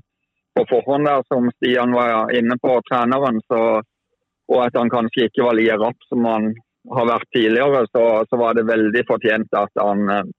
på 0.55 0.65
forhånd 0.69 1.07
der, 1.07 1.23
som 1.31 1.47
Stian 1.55 1.95
var 1.95 2.33
inne 2.35 2.57
på, 2.61 2.75
treneren. 2.89 3.39
Så, 3.47 3.61
og 4.51 4.59
at 4.65 4.77
han 4.77 4.91
kanskje 4.91 5.29
ikke 5.29 5.47
var 5.47 5.57
like 5.57 5.79
rapp 5.79 6.07
som 6.09 6.27
han 6.27 6.51
har 6.91 7.09
vært 7.09 7.29
tidligere, 7.35 7.85
så, 7.93 8.05
så 8.29 8.39
var 8.41 8.57
det 8.57 8.69
veldig 8.69 9.03
fortjent 9.09 9.57
at 9.57 9.81
han 9.81 10.05
eh, 10.11 10.31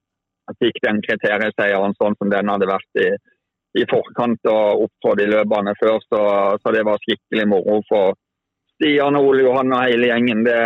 fikk 0.59 0.81
den 0.83 0.99
kriterieseieren 1.03 1.95
sånn 1.99 2.17
som 2.19 2.31
den 2.31 2.51
hadde 2.51 2.67
vært 2.69 3.03
i, 3.03 3.09
i 3.79 3.85
forkant 3.89 4.51
og 4.51 4.87
opptrådt 4.87 5.23
i 5.23 5.29
løpene 5.31 5.75
før. 5.79 5.99
Så, 6.07 6.21
så, 6.61 6.73
det 6.75 6.83
var 6.87 7.01
skikkelig 7.03 7.47
moro 7.51 7.79
for 7.89 8.15
Stian 8.77 9.17
Ole 9.19 9.45
Johan 9.45 9.73
og 9.75 9.85
hele 9.87 10.09
gjengen. 10.09 10.43
Det, 10.47 10.57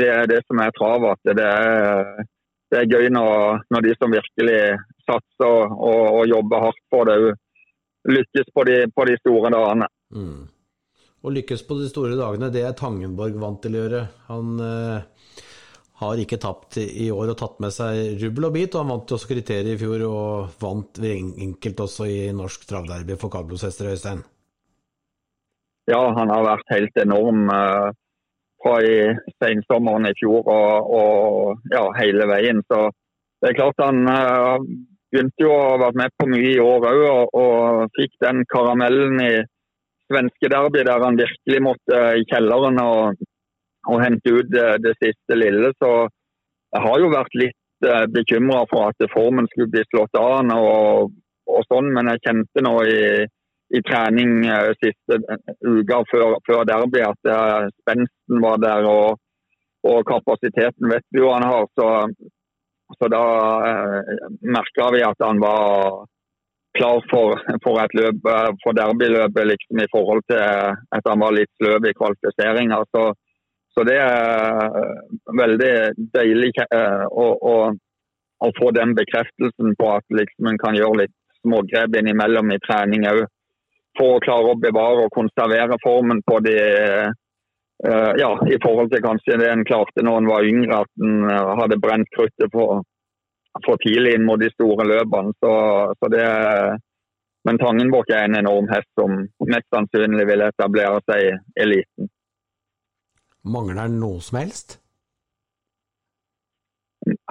det 0.00 0.10
er 0.12 0.30
det 0.30 0.42
som 0.46 0.60
er 0.62 0.74
travet. 0.76 1.22
Det 1.26 1.46
er, 1.46 2.26
det 2.72 2.82
er 2.82 2.90
gøy 2.90 3.08
når, 3.14 3.64
når, 3.70 3.86
de 3.86 3.96
som 4.00 4.14
virkelig 4.14 4.60
satser 5.06 5.66
og, 5.70 6.04
og 6.20 6.22
jobber 6.30 6.68
hardt 6.68 6.84
for 6.92 7.08
det, 7.08 7.16
lykkes 8.06 8.52
på 8.54 8.66
de, 8.68 8.78
på 8.94 9.06
de 9.08 9.16
store 9.22 9.52
dagene. 9.54 9.90
Mm. 10.14 10.46
Å 11.26 11.32
lykkes 11.34 11.64
på 11.66 11.78
de 11.80 11.88
store 11.90 12.18
dagene, 12.18 12.52
det 12.54 12.62
er 12.62 12.76
Tangenborg 12.78 13.38
vant 13.42 13.62
til 13.64 13.74
å 13.74 13.80
gjøre. 13.82 14.02
Han 14.28 14.60
eh, 14.62 15.42
har 16.02 16.20
ikke 16.22 16.38
tapt 16.42 16.78
i 16.82 17.08
år 17.10 17.32
og 17.32 17.38
tatt 17.40 17.58
med 17.64 17.74
seg 17.74 18.20
rubbel 18.20 18.50
og 18.50 18.54
bit, 18.54 18.74
og 18.74 18.84
han 18.84 18.92
vant 18.92 19.14
også 19.16 19.30
kriteriet 19.32 19.74
i 19.74 19.80
fjor 19.80 20.06
og 20.06 20.56
vant 20.62 21.00
enkelt 21.02 21.82
også 21.86 22.08
i 22.10 22.18
norsk 22.36 22.66
travderby 22.68 23.16
for 23.18 23.32
kaldblodshester, 23.32 23.90
Øystein. 23.94 24.22
Ja, 25.90 26.02
han 26.16 26.32
har 26.32 26.44
vært 26.46 26.74
helt 26.74 26.98
enorm 26.98 27.46
eh, 27.52 27.88
fra 28.62 28.76
i 28.82 28.96
sensommeren 29.42 30.08
i 30.08 30.14
fjor 30.18 30.46
og, 30.50 30.94
og 30.98 31.72
ja, 31.72 31.84
hele 32.00 32.26
veien. 32.30 32.62
Så 32.70 32.88
det 33.42 33.52
er 33.52 33.58
klart 33.60 33.84
han 33.84 34.02
eh, 34.10 34.56
begynte 35.12 35.46
jo 35.46 35.52
å 35.54 35.76
være 35.82 36.00
med 36.02 36.16
på 36.18 36.28
mye 36.32 36.54
i 36.54 36.62
år 36.62 36.88
òg, 36.90 37.04
og, 37.10 37.36
og, 37.38 37.84
fikk 37.98 38.16
den 38.24 38.42
karamellen 38.50 39.20
i 39.22 39.34
svenske 40.10 40.50
derby 40.50 40.82
der 40.86 41.02
han 41.02 41.18
virkelig 41.18 41.62
måtte 41.62 42.02
i 42.18 42.26
kjelleren 42.30 42.82
og, 42.82 43.22
og 43.90 44.02
hente 44.02 44.34
ut 44.34 44.50
det, 44.50 44.96
siste 45.02 45.38
lille. 45.38 45.70
Så 45.82 45.92
jeg 46.06 46.82
har 46.82 46.98
jo 47.02 47.14
vært 47.14 47.38
litt 47.38 47.86
eh, 47.86 48.08
bekymra 48.10 48.64
for 48.72 48.90
at 48.90 49.08
formen 49.14 49.46
skulle 49.52 49.70
bli 49.74 49.86
slått 49.90 50.18
av. 50.18 50.42
og 50.58 51.14
og 51.46 51.66
sånn, 51.70 51.92
men 51.94 52.10
jeg 52.10 52.22
kjente 52.24 52.62
nå 52.64 52.74
i, 52.90 53.00
i 53.74 53.82
trening 53.82 54.44
uh, 54.46 54.70
siste 54.82 55.18
uka 55.66 56.02
før, 56.10 56.38
før 56.46 56.66
derby 56.68 57.02
at 57.02 57.30
uh, 57.30 57.68
spensten 57.82 58.42
var 58.42 58.60
der. 58.62 58.86
og, 58.86 59.18
og 59.86 60.02
kapasiteten 60.06 60.90
vet 60.90 61.04
vi 61.14 61.22
jo 61.22 61.32
han 61.34 61.46
har. 61.46 61.66
Så, 61.78 61.88
så 62.98 63.10
da 63.10 63.22
uh, 63.70 64.26
merka 64.42 64.90
vi 64.94 65.02
at 65.06 65.26
han 65.26 65.42
var 65.42 66.04
klar 66.78 67.00
for, 67.10 67.38
for 67.64 67.80
et 67.82 67.94
løp, 67.96 68.26
for 68.62 68.76
derbyløpet 68.76 69.48
liksom, 69.52 69.80
i 69.80 69.90
forhold 69.94 70.22
til 70.30 70.42
at 70.98 71.08
han 71.08 71.22
var 71.24 71.34
litt 71.34 71.50
sløv 71.56 71.88
i 71.88 71.94
kvalifiseringa. 71.96 72.82
Så, 72.92 73.04
så, 73.72 73.84
det 73.88 73.96
er 73.96 74.90
veldig 75.40 75.72
deilig 76.12 76.50
å, 76.68 77.24
å, 77.32 77.54
å, 78.44 78.50
få 78.58 78.68
den 78.76 78.92
bekreftelsen 78.98 79.72
på 79.80 79.88
at 79.94 80.04
liksom, 80.20 80.50
en 80.52 80.60
kan 80.60 80.76
gjøre 80.76 81.06
litt 81.06 81.16
smågrep 81.40 81.96
innimellom 81.96 82.52
i 82.52 82.60
trening 82.68 83.08
òg. 83.08 83.24
For 83.96 84.16
å 84.16 84.24
klare 84.24 84.52
å 84.52 84.58
bevare 84.60 85.06
og 85.06 85.14
konservere 85.14 85.78
formen 85.82 86.20
på 86.26 86.40
de 86.44 86.56
uh, 87.86 88.12
ja, 88.20 88.30
i 88.48 88.58
forhold 88.62 88.92
til 88.92 89.04
kanskje 89.04 89.38
det 89.40 89.48
en 89.52 89.64
klarte 89.68 90.04
når 90.04 90.20
en 90.20 90.28
var 90.30 90.48
yngre, 90.48 90.82
at 90.82 91.06
en 91.06 91.24
hadde 91.60 91.80
brent 91.80 92.10
kruttet 92.16 92.52
for, 92.52 92.82
for 93.64 93.80
tidlig 93.84 94.16
inn 94.16 94.26
mot 94.28 94.40
de 94.40 94.50
store 94.52 94.84
løpene. 94.88 95.32
Så, 95.40 95.52
så 96.00 96.10
det, 96.12 96.26
men 97.46 97.60
Tangenbåk 97.62 98.10
er 98.10 98.26
en 98.26 98.40
enorm 98.40 98.68
hest 98.72 98.88
som 98.98 99.20
mest 99.46 99.68
sannsynlig 99.74 100.26
vil 100.28 100.44
etablere 100.48 100.98
seg 101.06 101.28
i 101.28 101.36
eliten. 101.62 102.10
Mangler 103.46 103.84
han 103.84 104.00
noe 104.02 104.18
som 104.24 104.40
helst? 104.40 104.80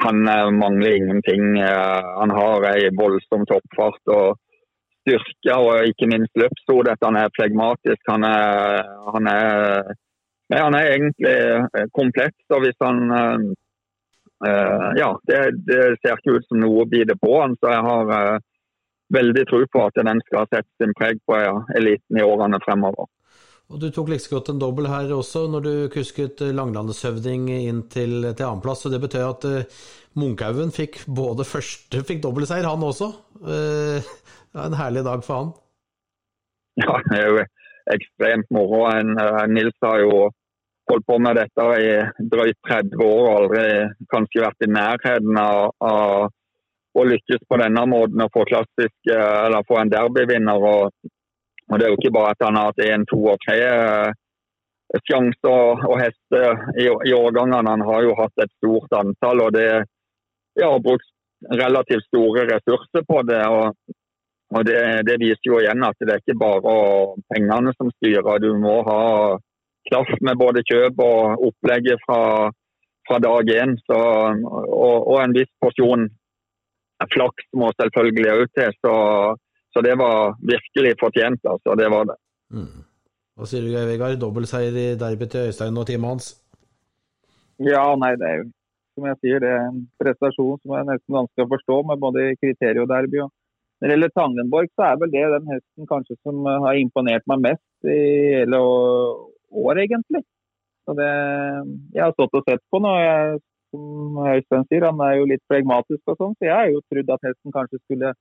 Han 0.05 0.23
mangler 0.55 0.95
ingenting. 0.95 1.57
Han 1.59 2.31
har 2.31 2.67
ei 2.69 2.87
voldsom 2.95 3.43
toppfart 3.49 4.13
og 4.15 4.37
styrke 5.05 5.59
og 5.61 5.91
ikke 5.91 6.09
minst 6.09 6.33
løpshode. 6.41 6.97
Han 7.03 7.19
er 7.19 7.33
flegmatisk. 7.37 8.01
Han 8.09 8.25
er, 8.27 8.81
han 9.13 9.29
er, 9.29 9.93
han 10.53 10.77
er 10.77 10.91
egentlig 10.95 11.37
komplett. 11.93 12.37
og 12.49 12.65
hvis 12.65 12.81
han 12.81 13.05
uh, 13.13 14.89
Ja, 14.97 15.13
det, 15.29 15.39
det, 15.69 15.81
ser 16.01 16.17
ikke 16.17 16.37
ut 16.39 16.47
som 16.49 16.59
noe 16.61 16.83
å 16.83 16.89
bite 16.89 17.15
på 17.21 17.31
han, 17.39 17.55
så 17.61 17.71
jeg 17.71 17.85
har 17.87 18.11
uh, 18.11 18.43
veldig 19.15 19.45
tro 19.49 19.61
på 19.71 19.83
at 19.85 20.01
den 20.01 20.21
skal 20.27 20.49
sette 20.49 20.69
sin 20.81 20.95
preg 20.97 21.21
på 21.29 21.37
ja, 21.39 21.59
eliten 21.77 22.19
i 22.19 22.25
årene 22.25 22.59
fremover. 22.65 23.07
Og 23.73 23.79
Du 23.81 23.87
tok 23.89 24.11
like 24.11 24.29
godt 24.29 24.51
en 24.51 24.61
dobbel 24.61 24.85
her 24.91 25.09
også, 25.13 25.47
når 25.49 25.61
du 25.65 25.73
kusket 25.93 26.43
Langlandshøvding 26.53 27.47
inn 27.49 27.85
til, 27.89 28.19
til 28.37 28.45
annenplass. 28.45 28.85
Det 28.93 29.01
betyr 29.01 29.25
at 29.25 29.47
uh, 29.49 29.85
Munkhaugen 30.15 30.71
fikk 30.71 31.01
både 31.11 31.47
første 31.47 32.03
fikk 32.07 32.21
dobbeltseier, 32.23 32.67
han 32.69 32.85
også. 32.85 33.09
Uh, 33.41 34.13
det 34.55 34.61
er 34.63 34.71
en 34.71 34.79
herlig 34.79 35.03
dag 35.03 35.23
for 35.25 35.35
han. 35.41 35.53
Ja, 36.79 36.93
det 37.09 37.17
er 37.19 37.25
jo 37.27 37.43
ekstremt 37.91 38.51
moro. 38.55 38.85
En, 38.87 39.11
Nils 39.51 39.75
har 39.83 39.99
jo 39.99 40.29
holdt 40.89 41.07
på 41.09 41.17
med 41.19 41.35
dette 41.35 41.65
i 41.81 41.89
drøyt 42.31 42.57
30 42.69 43.03
år 43.03 43.19
og 43.25 43.33
aldri 43.33 43.65
kanskje 44.13 44.43
vært 44.45 44.63
i 44.63 44.71
nærheten 44.71 45.39
av, 45.41 45.73
av 45.83 46.29
å 46.95 47.05
lykkes 47.09 47.43
på 47.49 47.59
denne 47.59 47.83
måten 47.91 48.23
og 48.23 48.31
få 48.31 48.45
klassisk, 48.47 48.95
eller 49.11 49.67
få 49.67 49.81
en 49.81 49.91
derbyvinner. 49.91 50.67
Og, 50.71 51.11
og, 51.67 51.75
det 51.75 51.89
er 51.89 51.91
jo 51.91 51.99
ikke 51.99 52.13
bare 52.15 52.31
at 52.37 52.47
han 52.47 52.59
har 52.59 52.71
hatt 52.71 52.85
én, 52.85 53.03
to 53.11 53.19
og 53.33 53.41
tre 53.43 53.59
sjanser 55.03 55.51
og, 55.51 55.83
og 55.89 55.99
hester 55.99 56.63
i, 56.79 56.87
i 57.09 57.17
årgangene. 57.17 57.75
Han 57.75 57.83
har 57.89 58.07
jo 58.07 58.15
hatt 58.21 58.45
et 58.45 58.55
stort 58.61 58.95
antall 58.95 59.43
og 59.49 59.51
det 59.57 59.67
ja, 59.75 60.69
har 60.69 60.79
brukt 60.79 61.11
relativt 61.51 62.07
store 62.07 62.47
ressurser 62.53 63.03
på 63.03 63.19
det. 63.27 63.43
og 63.43 63.73
og 64.55 64.63
det, 64.67 64.79
det, 65.07 65.17
viser 65.19 65.49
jo 65.49 65.59
igjen 65.59 65.83
at 65.83 65.97
det 65.99 66.13
er 66.13 66.21
ikke 66.21 66.37
bare 66.39 66.75
pengene 67.33 67.73
som 67.75 67.91
styrer. 67.97 68.39
Du 68.43 68.53
må 68.59 68.77
ha 68.87 69.01
kraft 69.89 70.21
med 70.25 70.39
både 70.39 70.63
kjøp 70.69 71.01
og 71.03 71.43
opplegget 71.49 72.03
fra, 72.05 72.21
fra 73.07 73.19
dag 73.23 73.51
én. 73.57 73.75
Og, 73.91 74.95
og, 75.11 75.17
en 75.21 75.35
viss 75.35 75.51
porsjon 75.63 76.07
flaks 77.11 77.49
må 77.59 77.73
selvfølgelig 77.75 78.31
òg 78.37 78.45
til. 78.55 78.79
Så, 78.79 78.95
så, 79.75 79.83
det 79.85 79.97
var 79.99 80.37
virkelig 80.39 80.95
fortjent. 81.03 81.43
altså. 81.43 81.75
Det 81.75 81.91
var 81.91 82.11
det. 82.13 82.19
Mm. 82.55 82.83
Hva 83.35 83.47
sier 83.51 83.65
du, 83.65 83.73
Geir 83.75 83.89
Vegard? 83.91 84.19
Dobbeltseier 84.21 84.75
i 84.79 84.89
derby 84.99 85.27
til 85.27 85.49
Øystein 85.49 85.75
og 85.75 85.89
teamet 85.89 86.15
hans? 86.15 86.33
Ja, 87.59 87.89
nei, 87.99 88.15
det 88.19 88.29
er 88.29 88.39
jo 88.43 88.53
som 88.95 89.07
jeg 89.09 89.19
sier, 89.19 89.41
det 89.43 89.49
er 89.51 89.65
en 89.67 89.81
prestasjon 89.99 90.59
som 90.61 90.75
er 90.77 90.85
nesten 90.87 91.17
vanskelig 91.17 91.45
å 91.45 91.51
forstå, 91.51 91.79
med 91.89 91.99
både 91.99 92.29
kriterium 92.39 92.85
og 92.85 92.93
derby. 92.93 93.25
Når 93.79 93.87
det 93.87 93.95
gjelder 93.95 94.13
Tangenborg, 94.15 94.69
så 94.75 94.85
er 94.87 95.01
vel 95.01 95.11
det 95.11 95.25
den 95.33 95.51
hesten 95.51 95.89
kanskje 95.89 96.15
som 96.23 96.45
eh, 96.47 96.61
har 96.63 96.79
imponert 96.79 97.25
meg 97.31 97.43
mest 97.49 97.89
i 97.91 97.99
hele 98.39 98.61
år, 98.61 99.81
egentlig. 99.83 100.23
Så 100.85 100.95
det, 100.95 101.11
jeg 101.95 102.03
har 102.03 102.13
stått 102.15 102.37
og 102.39 102.47
sett 102.47 102.63
på 102.71 102.79
nå. 102.81 102.93
Jeg, 103.01 103.41
som 103.73 104.19
Øystein 104.31 104.67
sier, 104.69 104.85
han 104.87 105.01
er 105.03 105.17
jo 105.19 105.27
litt 105.27 105.43
flegmatisk 105.51 106.13
og 106.13 106.19
sånn, 106.19 106.35
så 106.37 106.47
jeg 106.47 106.55
har 106.55 106.69
jo 106.71 106.83
trodd 106.87 107.15
at 107.15 107.27
hesten 107.27 107.55
kanskje 107.55 107.81
skulle 107.81 108.13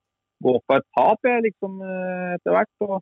gå 0.44 0.54
på 0.58 0.78
et 0.78 0.86
tap 0.96 1.28
jeg, 1.28 1.44
liksom, 1.46 1.76
eh, 1.84 2.30
etter 2.38 2.56
hvert. 2.56 2.72
og 2.88 2.96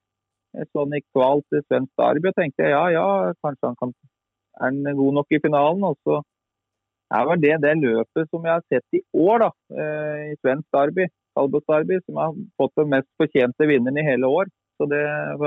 jeg 0.52 0.68
så 0.68 0.82
han 0.84 0.92
gikk 0.98 1.06
kvalt 1.16 1.46
til 1.48 1.62
svensk 1.64 1.92
derby 1.96 2.28
og 2.28 2.36
tenkte 2.36 2.68
ja, 2.68 2.82
ja, 2.92 3.06
kanskje 3.40 3.70
han 3.70 3.78
kan, 3.80 3.94
er 4.60 4.68
han 4.68 4.98
god 4.98 5.16
nok 5.18 5.32
i 5.32 5.40
finalen. 5.40 5.86
Og 5.88 5.96
så 6.04 6.20
er 7.16 7.28
vel 7.30 7.40
det 7.40 7.56
det 7.64 7.74
løpet 7.80 8.28
som 8.28 8.44
jeg 8.44 8.52
har 8.58 8.66
sett 8.68 8.98
i 8.98 9.02
år, 9.16 9.46
da, 9.46 9.50
eh, 9.80 10.32
i 10.32 10.36
svensk 10.42 10.68
derby. 10.76 11.08
Albert 11.40 11.68
Darby, 11.68 12.00
som 12.06 12.18
har 12.20 12.34
fått 12.60 12.74
den 12.76 12.90
mest 12.92 13.08
fortjente 13.20 13.68
vinneren 13.68 13.98
i 13.98 14.06
hele 14.06 14.28
år. 14.28 14.50
Så 14.80 14.88
det 14.90 15.02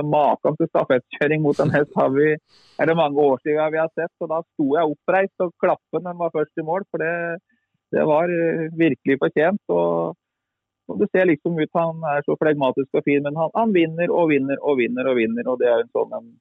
Maken 0.06 0.58
til 0.60 0.70
stafettkjøring 0.70 1.42
mot 1.44 1.60
en 1.60 1.74
hest 1.74 1.92
har 2.00 2.12
vi, 2.14 2.36
er 2.80 2.88
det 2.88 2.98
mange 2.98 3.20
år 3.20 3.42
siden 3.44 3.74
vi 3.74 3.82
har 3.82 3.92
sett. 3.94 4.12
så 4.20 4.30
Da 4.32 4.42
sto 4.46 4.68
jeg 4.78 4.94
oppreist 4.94 5.44
og 5.44 5.54
klappet 5.62 6.02
når 6.02 6.14
han 6.14 6.22
var 6.22 6.36
først 6.36 6.62
i 6.62 6.68
mål, 6.70 6.86
for 6.92 7.04
det, 7.04 7.42
det 7.96 8.06
var 8.08 8.32
eh, 8.32 8.70
virkelig 8.78 9.20
fortjent. 9.24 9.62
og, 9.70 10.16
og 10.88 11.02
Det 11.02 11.10
ser 11.12 11.30
liksom 11.32 11.60
ut 11.60 11.82
han 11.82 12.08
er 12.14 12.26
så 12.26 12.38
flegmatisk 12.40 12.90
og 12.96 13.06
fin, 13.10 13.24
men 13.26 13.38
han, 13.42 13.52
han, 13.58 13.76
vinner 13.76 14.14
og 14.14 14.32
vinner 14.32 14.62
og 14.62 14.80
vinner. 14.82 15.12
og 15.12 15.20
vinner, 15.20 15.52
og 15.52 15.60
Det 15.60 15.72
er 15.72 15.84
en 15.84 15.94
sånn 15.94 16.18
en 16.22 16.34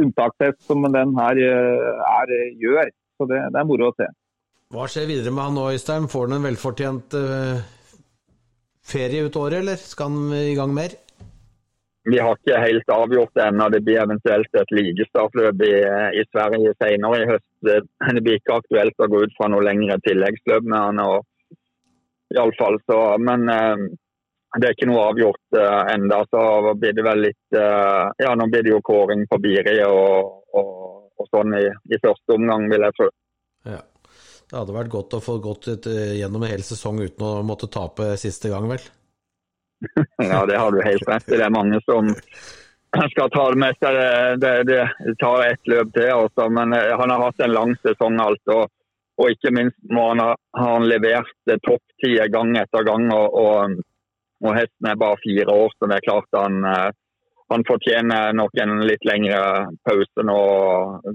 unntakshest 0.00 0.64
som 0.64 0.86
den 0.88 1.16
her 1.20 1.44
eh, 1.44 2.04
er, 2.16 2.36
gjør. 2.64 2.92
Så 3.18 3.28
det, 3.30 3.44
det, 3.52 3.60
er 3.60 3.68
moro 3.68 3.92
å 3.92 3.96
se. 3.98 4.08
Hva 4.74 4.88
skjer 4.90 5.10
videre 5.10 5.30
med 5.34 5.50
han 5.50 5.58
nå, 5.58 5.70
Øystein? 5.74 6.08
Får 6.10 6.30
han 6.30 6.38
en 6.38 6.48
velfortjent 6.48 7.20
uh 7.20 7.72
ferie 8.84 9.24
ut 9.24 9.36
året, 9.40 9.62
eller 9.62 9.80
skal 9.80 10.12
han 10.12 10.36
i 10.36 10.54
gang 10.58 10.74
mer? 10.76 10.98
Vi 12.04 12.18
har 12.20 12.36
ikke 12.36 12.60
helt 12.60 12.90
avgjort 12.92 13.32
det 13.34 13.44
ennå. 13.48 13.68
Det 13.72 13.80
blir 13.84 14.02
eventuelt 14.02 14.58
et 14.60 14.72
ligestartløp 14.76 15.62
i, 15.64 15.74
i, 16.20 16.24
Sverige 16.28 16.74
senere 16.76 17.20
i 17.22 17.28
høst. 17.30 17.46
Det 17.64 17.78
blir 18.20 18.36
ikke 18.36 18.58
aktuelt 18.60 19.00
å 19.00 19.08
gå 19.08 19.22
ut 19.24 19.36
fra 19.38 19.48
noe 19.48 19.64
lengre 19.64 19.96
tilleggsløp 20.04 20.68
med 20.68 20.76
han. 20.78 21.00
Og, 21.00 21.24
i 22.34 22.40
alle 22.40 22.56
fall, 22.58 22.76
så, 22.90 22.98
men 23.24 23.48
uh, 23.48 23.86
det 24.60 24.68
er 24.68 24.76
ikke 24.76 24.90
noe 24.90 25.08
avgjort 25.08 25.56
uh, 25.56 25.82
enda, 25.94 26.20
så 26.28 26.74
blir 26.76 26.92
det 26.96 27.04
vel 27.06 27.24
litt 27.28 27.56
uh, 27.56 28.10
Ja, 28.20 28.34
nå 28.36 28.48
blir 28.52 28.66
det 28.66 28.74
jo 28.74 28.84
kåring 28.84 29.24
på 29.30 29.38
Biri 29.40 29.78
og, 29.86 30.42
og, 30.56 30.72
og 31.20 31.30
sånn 31.30 31.56
i, 31.56 31.64
i, 31.88 32.00
første 32.04 32.36
omgang, 32.36 32.68
vil 32.72 32.84
jeg. 32.84 33.10
Det 34.54 34.60
hadde 34.60 34.74
vært 34.76 34.92
godt 34.92 35.14
å 35.16 35.18
få 35.18 35.32
gått 35.42 35.66
ut, 35.66 35.86
eh, 35.90 36.12
gjennom 36.20 36.44
en 36.46 36.52
hel 36.52 36.60
sesong 36.62 37.00
uten 37.02 37.24
å 37.26 37.30
måtte 37.42 37.66
tape 37.66 38.12
siste 38.14 38.52
gang, 38.52 38.68
vel? 38.70 38.84
ja, 40.22 40.44
det 40.46 40.60
har 40.60 40.70
du 40.70 40.78
helt 40.78 41.08
rett 41.10 41.26
i. 41.26 41.40
Det 41.40 41.42
er 41.42 41.50
mange 41.50 41.80
som 41.82 42.12
skal 43.16 43.32
ta 43.34 43.48
det 43.50 43.58
med 43.58 43.80
seg. 43.82 43.98
Det, 43.98 44.52
det, 44.70 44.76
det 45.08 45.16
tar 45.18 45.42
ett 45.48 45.72
løp 45.72 45.90
til, 45.98 46.12
også. 46.28 46.46
men 46.54 46.70
eh, 46.78 46.94
han 46.94 47.10
har 47.10 47.24
hatt 47.24 47.42
en 47.42 47.56
lang 47.56 47.74
sesong 47.82 48.20
alt. 48.22 48.54
Og, 48.54 48.70
ikke 49.26 49.50
minst 49.58 49.74
må 49.90 50.06
han 50.12 50.22
ha, 50.22 50.30
han 50.60 50.86
levert 50.86 51.34
topp 51.66 51.82
ti 52.04 52.14
gang 52.30 52.54
etter 52.62 52.86
gang. 52.86 53.10
Og, 53.10 53.34
og, 53.34 53.76
og, 54.38 54.50
hesten 54.54 54.92
er 54.92 55.02
bare 55.02 55.18
fire 55.26 55.50
år, 55.50 55.74
så 55.74 55.90
det 55.90 55.98
er 55.98 56.08
klart 56.12 56.38
han, 56.38 56.62
eh, 56.62 56.88
han 57.50 57.66
fortjener 57.66 58.38
nok 58.38 58.62
en 58.62 58.78
litt 58.86 59.02
lengre 59.10 59.42
pause 59.82 60.30
nå 60.30 60.40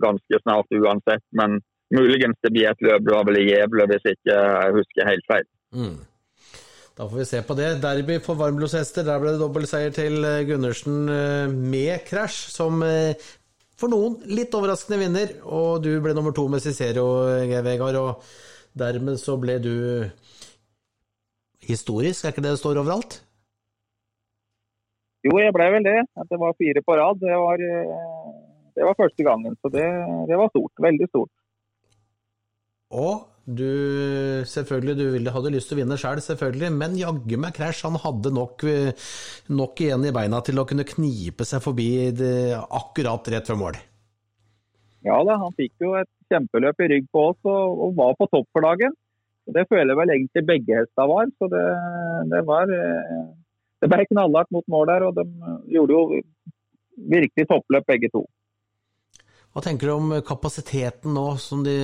ganske 0.04 0.44
snart 0.44 0.82
uansett. 0.84 1.24
Men 1.32 1.62
muligens 1.96 2.38
det 2.44 2.54
blir 2.54 2.70
et 2.70 2.86
løp 2.86 3.34
i 3.36 3.48
Gävle, 3.50 3.88
hvis 3.90 4.06
ikke 4.14 4.36
jeg 4.36 4.78
husker 4.78 5.10
helt 5.10 5.28
feil. 5.32 5.48
Mm. 5.74 5.98
Da 7.00 7.06
får 7.08 7.16
vi 7.22 7.26
se 7.30 7.40
på 7.48 7.56
det. 7.56 7.68
Derby 7.80 8.18
for 8.20 8.36
varmblodshester. 8.36 9.06
Der 9.08 9.22
ble 9.22 9.32
det 9.32 9.40
dobbeltseier 9.40 9.94
til 9.96 10.20
eh, 10.28 10.42
Gundersen 10.50 11.08
eh, 11.08 11.48
med 11.48 12.04
krasj, 12.04 12.50
som 12.52 12.84
eh, 12.84 13.16
for 13.80 13.88
noen 13.88 14.18
litt 14.28 14.52
overraskende 14.58 14.98
vinner. 15.00 15.32
Og 15.48 15.80
du 15.86 15.94
ble 16.04 16.12
nummer 16.18 16.36
to 16.36 16.44
med 16.52 16.60
Cicero, 16.60 17.06
Geir 17.48 17.64
Vegard. 17.64 17.96
Og 18.02 18.28
dermed 18.84 19.16
så 19.22 19.38
ble 19.40 19.56
du 19.64 19.72
historisk, 21.70 22.26
er 22.26 22.36
ikke 22.36 22.44
det 22.44 22.58
det 22.58 22.60
står 22.66 22.82
overalt? 22.84 23.22
Jo, 25.24 25.38
jeg 25.40 25.56
ble 25.56 25.72
vel 25.78 25.88
det. 25.88 25.98
At 26.20 26.28
det 26.28 26.44
var 26.44 26.60
fire 26.60 26.84
på 26.84 27.00
rad. 27.00 27.24
Det 27.24 27.40
var, 27.46 27.64
det 28.76 28.92
var 28.92 29.00
første 29.00 29.24
gangen. 29.24 29.56
Så 29.64 29.72
det, 29.72 29.88
det 30.28 30.44
var 30.44 30.52
stort. 30.52 30.76
Veldig 30.84 31.08
stort. 31.14 31.32
Og 32.90 33.28
Du, 33.50 33.66
selvfølgelig, 34.46 34.94
du 35.26 35.30
hadde 35.34 35.52
lyst 35.56 35.72
til 35.72 35.80
å 35.80 35.80
vinne 35.80 35.96
sjøl, 35.98 36.20
selv, 36.22 36.38
selvfølgelig, 36.38 36.68
men 36.76 36.98
jaggu 37.00 37.40
meg 37.42 37.56
Crash 37.58 37.82
han 37.88 37.98
hadde 37.98 38.30
nok, 38.36 38.62
nok, 39.50 39.82
igjen 39.82 40.06
i 40.06 40.12
beina 40.14 40.38
til 40.46 40.62
å 40.62 40.68
kunne 40.70 40.86
knipe 40.86 41.48
seg 41.50 41.64
forbi 41.64 42.12
det, 42.14 42.54
akkurat 42.54 43.32
rett 43.34 43.50
før 43.50 43.58
mål. 43.64 43.80
Ja 45.08 45.18
da, 45.26 45.40
han 45.42 45.56
fikk 45.58 45.82
jo 45.82 45.96
et 45.98 46.12
kjempeløp 46.30 46.86
i 46.86 46.92
rygg 46.94 47.10
på 47.10 47.26
oss 47.32 47.40
og, 47.48 47.82
og 47.88 47.98
var 47.98 48.14
på 48.20 48.30
topp 48.30 48.46
for 48.54 48.68
dagen. 48.68 48.94
Det 49.50 49.66
føler 49.72 49.96
jeg 49.96 50.02
vel 50.04 50.14
egentlig 50.14 50.46
begge 50.46 50.82
hestene 50.84 51.10
var. 51.10 51.34
så 51.42 51.50
det, 51.50 51.66
det 52.30 52.46
var 52.46 52.74
eh, 52.76 53.24
det 53.82 53.90
ble 53.90 54.06
knallhardt 54.12 54.52
mot 54.54 54.68
mål 54.70 54.90
der, 54.92 55.08
og 55.08 55.18
de 55.18 55.26
gjorde 55.74 55.96
jo 55.96 56.22
virkelig 57.16 57.48
toppløp 57.50 57.88
begge 57.90 58.12
to. 58.14 58.28
Hva 59.50 59.64
tenker 59.66 59.90
du 59.90 59.96
om 59.96 60.12
kapasiteten 60.26 61.16
nå? 61.18 61.26
som 61.42 61.64
de, 61.66 61.76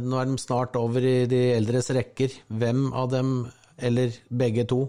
Nå 0.00 0.20
er 0.20 0.28
de 0.30 0.40
snart 0.40 0.76
over 0.80 1.04
i 1.04 1.16
de 1.30 1.40
eldres 1.56 1.90
rekker. 1.92 2.32
Hvem 2.48 2.86
av 2.96 3.10
dem, 3.12 3.34
eller 3.76 4.14
begge 4.28 4.64
to, 4.68 4.86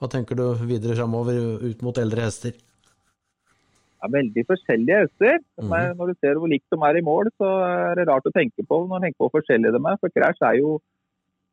hva 0.00 0.08
tenker 0.12 0.38
du 0.38 0.46
videre 0.64 0.96
framover 0.96 1.60
ut 1.64 1.84
mot 1.84 2.00
eldre 2.00 2.24
hester? 2.24 2.56
Det 2.56 4.08
er 4.08 4.16
veldig 4.16 4.42
forskjellige 4.48 5.04
hester. 5.04 5.38
Mm. 5.60 5.76
Når 6.00 6.10
du 6.10 6.18
ser 6.20 6.40
hvor 6.40 6.50
likt 6.52 6.72
de 6.72 6.80
er 6.88 6.98
i 7.00 7.04
mål, 7.04 7.30
så 7.40 7.52
er 7.68 8.00
det 8.00 8.08
rart 8.08 8.26
å 8.28 8.34
tenke 8.34 8.64
på 8.68 8.82
når 8.84 8.98
du 9.00 9.06
tenker 9.06 9.20
på 9.20 9.28
hvor 9.28 9.38
forskjellige 9.38 9.76
de 9.76 9.80
er. 9.80 10.00
For 10.00 10.12
Crash 10.12 10.44
er 10.44 10.60
jo 10.60 10.74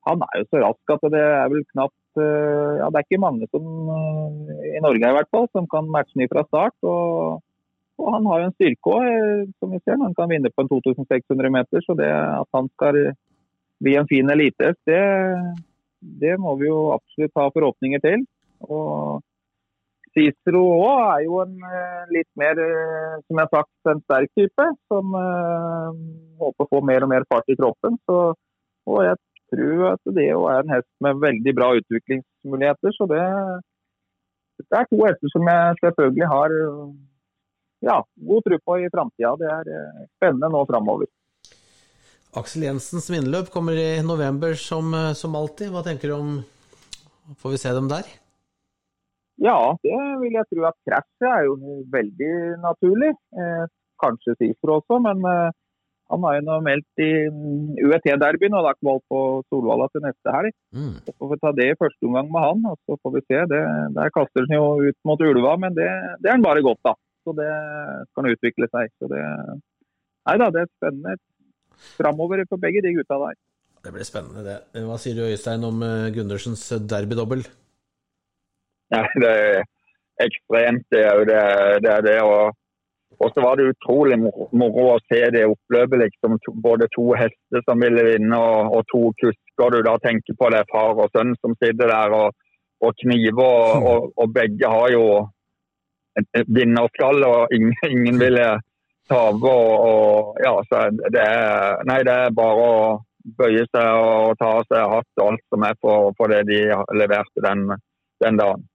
han 0.08 0.24
er 0.26 0.42
jo 0.42 0.48
så 0.50 0.62
rask 0.64 0.94
at 0.96 1.04
det 1.14 1.22
er 1.22 1.50
vel 1.52 1.62
knapt 1.76 2.22
eh, 2.22 2.74
Ja, 2.80 2.90
det 2.90 2.98
er 2.98 3.06
ikke 3.06 3.22
mange 3.22 3.48
som 3.54 3.66
eh, 3.94 4.72
i 4.74 4.82
Norge 4.82 5.12
i 5.12 5.18
hvert 5.18 5.30
fall, 5.34 5.46
som 5.54 5.68
kan 5.70 5.90
matche 5.94 6.18
ham 6.18 6.32
fra 6.32 6.44
start. 6.48 6.78
og 6.82 7.44
og 8.02 8.14
han 8.16 8.30
har 8.30 8.42
jo 8.42 8.48
en 8.50 8.56
styrke 8.56 8.94
òg, 8.94 9.08
eh, 9.08 9.42
som 9.60 9.74
vi 9.74 9.80
ser. 9.82 10.00
Han 10.02 10.16
kan 10.18 10.32
vinne 10.32 10.52
på 10.54 10.64
en 10.64 10.70
2600 10.72 11.54
meter. 11.54 11.84
Så 11.86 11.96
det 11.98 12.10
at 12.12 12.50
han 12.58 12.70
skal 12.76 13.00
bli 13.82 13.98
en 13.98 14.10
fin 14.10 14.30
elitehest, 14.30 14.80
det, 14.90 15.02
det, 16.22 16.38
må 16.42 16.56
vi 16.60 16.70
jo 16.70 16.92
absolutt 16.96 17.38
ha 17.40 17.50
forhåpninger 17.54 18.04
til. 18.04 18.26
Og 18.70 19.22
Cicero 20.12 20.62
òg 20.76 21.02
er 21.08 21.26
jo 21.26 21.40
en 21.42 21.56
litt 22.12 22.30
mer, 22.38 22.60
som 23.26 23.40
jeg 23.40 23.48
har 23.48 23.52
sagt, 23.56 23.74
en 23.90 24.04
sterk 24.04 24.32
type. 24.38 24.68
Som 24.92 25.16
uh, 25.16 25.90
håper 26.42 26.68
å 26.68 26.72
få 26.76 26.82
mer 26.86 27.06
og 27.06 27.14
mer 27.14 27.26
fart 27.32 27.50
i 27.50 27.58
kroppen. 27.58 27.96
Så, 28.10 28.18
og 28.92 29.04
jeg 29.08 29.18
tror 29.52 29.86
at 29.94 30.14
det 30.18 30.28
er 30.30 30.60
en 30.60 30.74
hest 30.76 30.90
med 31.04 31.22
veldig 31.24 31.54
bra 31.58 31.72
utviklingsmuligheter. 31.80 32.98
Så 32.98 33.08
det, 33.12 33.24
det 34.62 34.82
er 34.82 34.90
to 34.92 35.00
hester 35.06 35.34
som 35.34 35.48
jeg 35.48 35.80
selvfølgelig 35.82 36.30
har 36.34 36.58
ja, 37.82 37.98
god 38.30 38.46
tro 38.46 38.60
på 38.66 38.78
i 38.80 38.90
framtida. 38.94 39.34
Det 39.40 39.50
er 39.50 39.74
eh, 39.74 40.06
spennende 40.18 40.52
nå 40.54 40.64
framover. 40.70 41.10
Aksel 42.38 42.64
Jensens 42.64 43.10
vinneløp 43.12 43.50
kommer 43.52 43.76
i 43.76 44.00
november 44.06 44.56
som, 44.60 44.94
eh, 44.96 45.12
som, 45.18 45.36
alltid. 45.36 45.72
Hva 45.74 45.84
tenker 45.88 46.12
du 46.12 46.18
om 46.20 46.34
Får 47.40 47.54
vi 47.54 47.58
se 47.62 47.70
dem 47.72 47.86
der? 47.88 48.08
Ja, 49.40 49.78
det 49.86 50.00
vil 50.20 50.34
jeg 50.36 50.48
tro 50.50 50.66
at 50.68 50.76
krasjet 50.84 51.28
er 51.30 51.46
jo 51.46 51.54
veldig 51.94 52.32
naturlig. 52.60 53.12
Eh, 53.40 53.62
kanskje 54.04 54.36
Sifro 54.36 54.80
også, 54.82 54.98
men 55.06 55.22
eh, 55.30 55.54
han 56.12 56.26
har 56.28 56.36
jo 56.36 56.42
nå 56.50 56.58
meldt 56.66 57.04
i 57.06 57.12
mm, 57.32 57.78
UET-derbyen 57.86 58.58
og 58.58 58.66
lagt 58.66 58.84
valg 58.84 59.00
på 59.08 59.22
Solvalla 59.48 59.88
til 59.94 60.04
neste 60.04 60.34
helg. 60.36 60.58
Mm. 60.76 60.98
Så 61.06 61.16
får 61.16 61.32
vi 61.32 61.40
ta 61.46 61.54
det 61.56 61.70
i 61.72 61.78
første 61.80 62.10
omgang 62.10 62.34
med 62.34 62.46
han, 62.48 62.68
og 62.74 62.82
så 62.84 63.00
får 63.00 63.16
vi 63.16 63.24
se. 63.30 63.40
Det, 63.54 63.62
der 63.96 64.14
kaster 64.18 64.50
han 64.50 64.58
jo 64.58 64.68
ut 64.90 65.00
mot 65.08 65.24
ulva, 65.30 65.56
men 65.62 65.78
det, 65.78 65.88
det 66.20 66.32
er 66.32 66.36
han 66.36 66.50
bare 66.50 66.66
godt 66.68 66.92
av. 66.92 67.00
Så 67.22 67.36
det 67.38 67.50
kan 68.16 68.30
utvikle 68.30 68.70
seg. 68.72 68.92
Så 69.00 69.10
det, 69.12 69.22
nei 70.30 70.38
da, 70.42 70.50
det 70.54 70.64
er 70.66 70.72
spennende 70.78 71.18
framover 71.98 72.44
for 72.50 72.62
begge 72.62 72.84
de 72.86 72.96
gutta 72.98 73.20
der. 73.22 73.38
Det 73.82 73.94
blir 73.96 74.06
spennende, 74.06 74.46
det. 74.46 74.58
Hva 74.86 74.98
sier 75.02 75.18
du 75.18 75.26
Øystein 75.26 75.64
om 75.66 75.82
eh, 75.86 76.10
Gundersens 76.14 76.68
derbydobbel? 76.90 77.46
Ja, 78.94 79.06
det 79.24 79.32
er 79.32 79.64
ekstremt, 80.22 80.86
det 80.94 81.06
er 81.08 81.16
jo 81.18 81.30
det. 81.30 81.46
det, 81.86 81.94
er 81.96 82.04
det 82.06 82.18
og 82.22 82.52
og 83.22 83.30
så 83.34 83.44
var 83.46 83.58
det 83.58 83.70
utrolig 83.70 84.18
moro 84.22 84.86
å 84.96 85.02
se 85.12 85.20
det 85.36 85.44
oppløpet. 85.46 86.00
liksom, 86.06 86.40
Både 86.64 86.88
to 86.96 87.12
hester 87.18 87.66
som 87.68 87.84
ville 87.84 88.06
vinne, 88.08 88.38
og, 88.38 88.78
og 88.78 88.88
to 88.94 89.02
kusker. 89.22 89.76
Du 89.76 89.82
da 89.86 89.98
tenker 90.02 90.38
på 90.40 90.50
det 90.54 90.64
far 90.72 90.98
og 90.98 91.12
sønn 91.14 91.36
som 91.38 91.54
sitter 91.60 91.92
der 91.92 92.16
og, 92.18 92.38
og 92.82 92.96
kniver. 93.04 93.44
Og, 93.46 93.86
og, 93.92 94.08
og, 94.16 94.34
begge 94.34 94.72
har 94.74 94.88
jo 94.96 95.06
et 96.20 96.50
vinnerskall, 96.52 97.24
og 97.28 97.54
ingen, 97.56 97.76
ingen 97.88 98.20
ville 98.22 98.48
tape. 99.12 99.54
Og, 99.54 100.36
ja, 100.44 100.56
det 101.12 101.30
nei, 101.90 102.02
det 102.08 102.18
er 102.26 102.36
bare 102.36 102.66
å 102.66 102.76
bøye 103.38 103.68
seg 103.70 104.02
og 104.02 104.36
ta 104.40 104.50
av 104.58 104.68
seg 104.68 104.92
hatt 104.96 105.22
og 105.22 105.28
alt 105.28 105.48
som 105.54 105.66
er 105.68 105.80
for, 105.84 106.12
for 106.18 106.34
det 106.34 106.44
de 106.50 106.62
leverte 106.98 107.44
den, 107.46 107.68
den 108.24 108.40
dagen. 108.40 108.68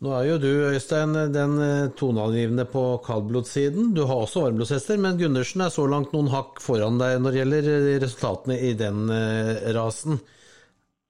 Nå 0.00 0.12
er 0.16 0.30
jo 0.30 0.36
du, 0.40 0.48
Øystein, 0.70 1.12
den 1.32 1.58
eh, 1.60 1.90
toneangivende 1.92 2.64
på 2.72 2.82
kaldblodssiden. 3.04 3.90
Du 3.96 4.06
har 4.08 4.22
også 4.22 4.46
varmblodshester, 4.46 4.96
men 4.96 5.18
Gundersen 5.20 5.60
er 5.60 5.72
så 5.74 5.84
langt 5.92 6.14
noen 6.16 6.30
hakk 6.32 6.62
foran 6.64 6.96
deg 7.00 7.18
når 7.20 7.34
det 7.34 7.40
gjelder 7.42 7.68
eh, 7.74 7.88
resultatene 8.00 8.56
i 8.64 8.70
den 8.80 9.12
rasen. 9.76 10.16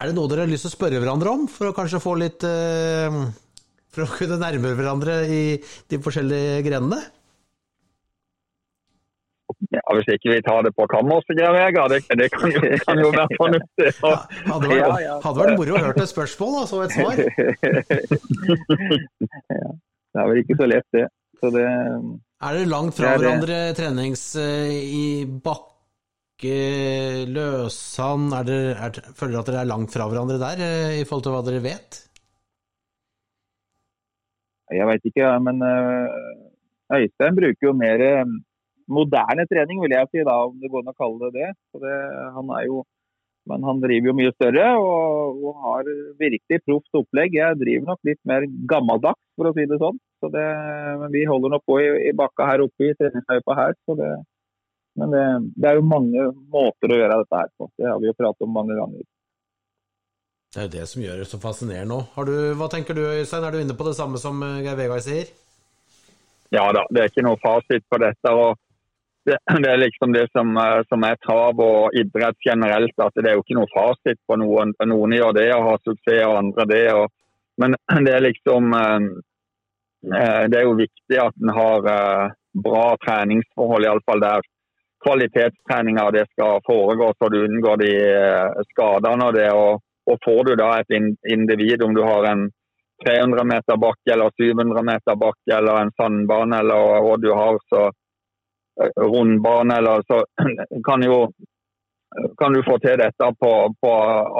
Er 0.01 0.11
det 0.11 0.17
noe 0.17 0.31
dere 0.33 0.43
har 0.43 0.51
lyst 0.51 0.67
til 0.67 0.73
å 0.73 0.75
spørre 0.75 0.99
hverandre 0.99 1.37
om, 1.37 1.47
for 1.47 1.71
å 1.71 1.77
kanskje 1.77 2.03
få 2.03 2.17
litt 2.19 2.43
For 3.91 4.07
å 4.07 4.13
kunne 4.15 4.39
nærme 4.41 4.75
hverandre 4.79 5.23
i 5.27 5.43
de 5.91 5.99
forskjellige 6.03 6.61
grenene? 6.67 7.01
Ja, 9.75 9.83
Hvis 9.95 10.09
ikke 10.15 10.33
vi 10.33 10.41
tar 10.47 10.63
det 10.65 10.73
på 10.77 10.87
kammerset, 10.91 11.35
Geir 11.39 11.53
Vegard, 11.55 11.93
det, 11.93 12.01
det 12.19 12.29
kan, 12.33 12.53
kan, 12.87 13.01
jo, 13.03 13.11
være 13.15 13.39
fornuftig. 13.39 13.89
Ja, 13.99 14.17
hadde, 14.47 14.69
vært, 14.71 14.81
ja, 14.81 14.91
ja. 15.05 15.17
hadde 15.25 15.41
vært 15.43 15.59
moro 15.61 15.77
å 15.77 15.83
høre 15.85 16.05
et 16.05 16.13
spørsmål 16.13 16.59
og 16.63 16.67
så 16.71 16.83
et 16.87 16.95
svar. 16.95 17.17
det 20.15 20.23
er 20.23 20.31
vel 20.31 20.43
ikke 20.43 20.59
så 20.61 20.71
lett, 20.71 20.89
det. 20.97 21.07
Så 21.41 21.51
det 21.55 21.65
er 21.67 22.57
dere 22.57 22.69
langt 22.69 22.97
fra 22.97 23.15
hverandre 23.17 23.59
trenings 23.77 24.25
uh, 24.41 24.71
i 24.71 25.25
bakke, 25.45 26.61
løssand? 27.31 28.35
Er 28.41 28.53
er, 28.75 29.03
føler 29.17 29.35
dere 29.35 29.43
at 29.43 29.51
dere 29.51 29.65
er 29.65 29.73
langt 29.73 29.93
fra 29.95 30.09
hverandre 30.11 30.41
der, 30.41 30.63
uh, 30.65 30.95
i 31.01 31.05
forhold 31.09 31.27
til 31.27 31.37
hva 31.37 31.43
dere 31.47 31.65
vet? 31.65 32.01
Jeg 34.71 34.87
veit 34.87 35.11
ikke, 35.11 35.33
men 35.45 35.65
uh, 35.67 36.95
Øystein 36.95 37.37
bruker 37.39 37.69
jo 37.71 37.75
mer 37.77 38.05
moderne 38.91 39.47
trening, 39.51 39.83
vil 39.83 39.95
jeg 39.95 40.09
si, 40.11 40.23
da, 40.27 40.37
om 40.49 40.57
det 40.61 40.71
går 40.71 40.85
an 40.85 40.93
å 40.93 40.99
kalle 40.99 41.31
det 41.31 41.45
det. 41.45 41.51
det 41.85 41.99
han 42.37 42.51
er 42.57 42.65
jo, 42.67 42.83
men 43.51 43.67
han 43.67 43.83
driver 43.83 44.11
jo 44.11 44.17
mye 44.19 44.33
større 44.35 44.67
og, 44.83 45.39
og 45.47 45.61
har 45.67 45.91
virkelig 46.21 46.61
proft 46.67 46.99
opplegg. 47.01 47.39
Jeg 47.39 47.59
driver 47.63 47.93
nok 47.93 48.11
litt 48.11 48.21
mer 48.29 48.47
gammeldags, 48.71 49.23
for 49.39 49.51
å 49.51 49.55
si 49.57 49.67
det 49.71 49.79
sånn. 49.83 50.01
Så 50.21 50.29
det, 50.35 50.47
men 51.01 51.15
vi 51.15 51.25
holder 51.29 51.55
nok 51.55 51.65
på 51.71 51.79
i, 51.81 51.87
i, 52.11 52.17
bakka 52.17 52.49
her 52.51 52.67
oppe 52.67 52.91
i 52.91 52.97
treningsløypa 52.99 53.57
her. 53.63 53.79
så 53.87 53.97
det 54.01 54.13
men 54.99 55.13
det, 55.15 55.23
det, 55.55 55.69
er 55.71 55.79
jo 55.79 55.87
mange 55.87 56.25
måter 56.51 56.93
å 56.93 56.97
gjøre 56.99 57.21
dette 57.23 57.39
her 57.39 57.51
på. 57.57 57.69
Det 57.79 57.87
har 57.87 58.01
vi 58.03 58.09
jo 58.11 58.17
pratet 58.19 58.45
om 58.45 58.51
mange 58.53 58.75
ganger. 58.77 59.05
Det 60.51 60.59
er 60.59 60.67
jo 60.67 60.73
det 60.73 60.87
som 60.91 61.03
gjør 61.03 61.21
det 61.23 61.29
så 61.31 61.39
fascinerende 61.39 62.01
òg. 62.01 62.33
Hva 62.59 62.67
tenker 62.73 62.97
du 62.99 63.05
Øystein, 63.07 63.45
er 63.47 63.55
du 63.55 63.61
inne 63.63 63.77
på 63.79 63.87
det 63.87 63.95
samme 63.99 64.19
som 64.19 64.43
Geir 64.65 64.79
Vegard 64.79 65.05
sier? 65.05 65.31
Ja 66.51 66.65
da, 66.75 66.83
det 66.91 67.03
er 67.05 67.13
ikke 67.13 67.23
noe 67.23 67.39
fasit 67.39 67.85
på 67.87 68.01
dette. 68.03 68.33
og 68.35 68.59
det, 69.25 69.37
det, 69.63 69.71
er 69.71 69.77
liksom 69.77 70.13
det 70.13 70.27
som, 70.33 70.57
eh, 70.57 70.81
som, 70.89 71.05
er 71.05 71.19
trav 71.27 71.61
og 71.61 71.95
idrett 71.95 72.39
generelt. 72.47 72.97
at 72.99 73.15
Det 73.15 73.31
er 73.31 73.37
jo 73.39 73.45
ikke 73.45 73.59
noe 73.59 73.73
fasit 73.75 74.21
på 74.27 74.39
noen. 74.41 74.75
Noen 74.87 75.17
gjør 75.17 75.37
det 75.37 75.49
og 75.55 75.67
har 75.69 75.83
suksess, 75.85 76.23
og 76.27 76.39
andre 76.39 76.67
det. 76.71 76.87
Og, 76.95 77.13
men 77.61 77.77
det 78.07 78.15
er 78.17 78.27
liksom 78.27 78.73
eh, 78.79 79.11
eh, 80.23 80.45
Det 80.51 80.61
er 80.61 80.67
jo 80.67 80.79
viktig 80.81 81.21
at 81.21 81.37
en 81.43 81.55
har 81.55 81.93
bra 82.51 82.87
treningsforhold, 83.05 83.87
iallfall 83.87 84.25
der 84.25 84.49
kvalitetstreninga 85.05 86.11
det 86.13 86.27
skal 86.33 86.59
foregå, 86.67 87.13
så 87.17 87.29
du 87.33 87.39
unngår 87.45 87.79
de 87.81 87.93
skadene 88.73 89.29
og 89.31 89.37
det. 89.37 89.47
Og, 89.55 89.79
og 90.11 90.19
får 90.25 90.41
du 90.49 90.57
da 90.59 90.71
et 90.81 90.97
individ, 91.33 91.83
om 91.87 91.95
du 91.95 92.03
har 92.03 92.27
en 92.31 92.49
300 93.07 93.45
meter 93.49 93.79
bakke 93.81 94.13
eller 94.13 94.33
700 94.37 94.83
meter 94.85 95.17
bakke 95.17 95.57
eller 95.57 95.81
en 95.81 95.93
sandbane 95.97 96.59
eller 96.61 97.01
hva 97.07 97.17
du 97.23 97.31
har, 97.33 97.61
så 97.73 97.87
rundbane, 99.01 99.77
eller 99.77 100.03
så 100.09 100.25
kan 100.89 101.05
jo 101.05 101.23
kan 102.39 102.53
du 102.53 102.63
få 102.67 102.79
til 102.83 102.99
dette 102.99 103.27
på, 103.39 103.53
på, 103.83 103.91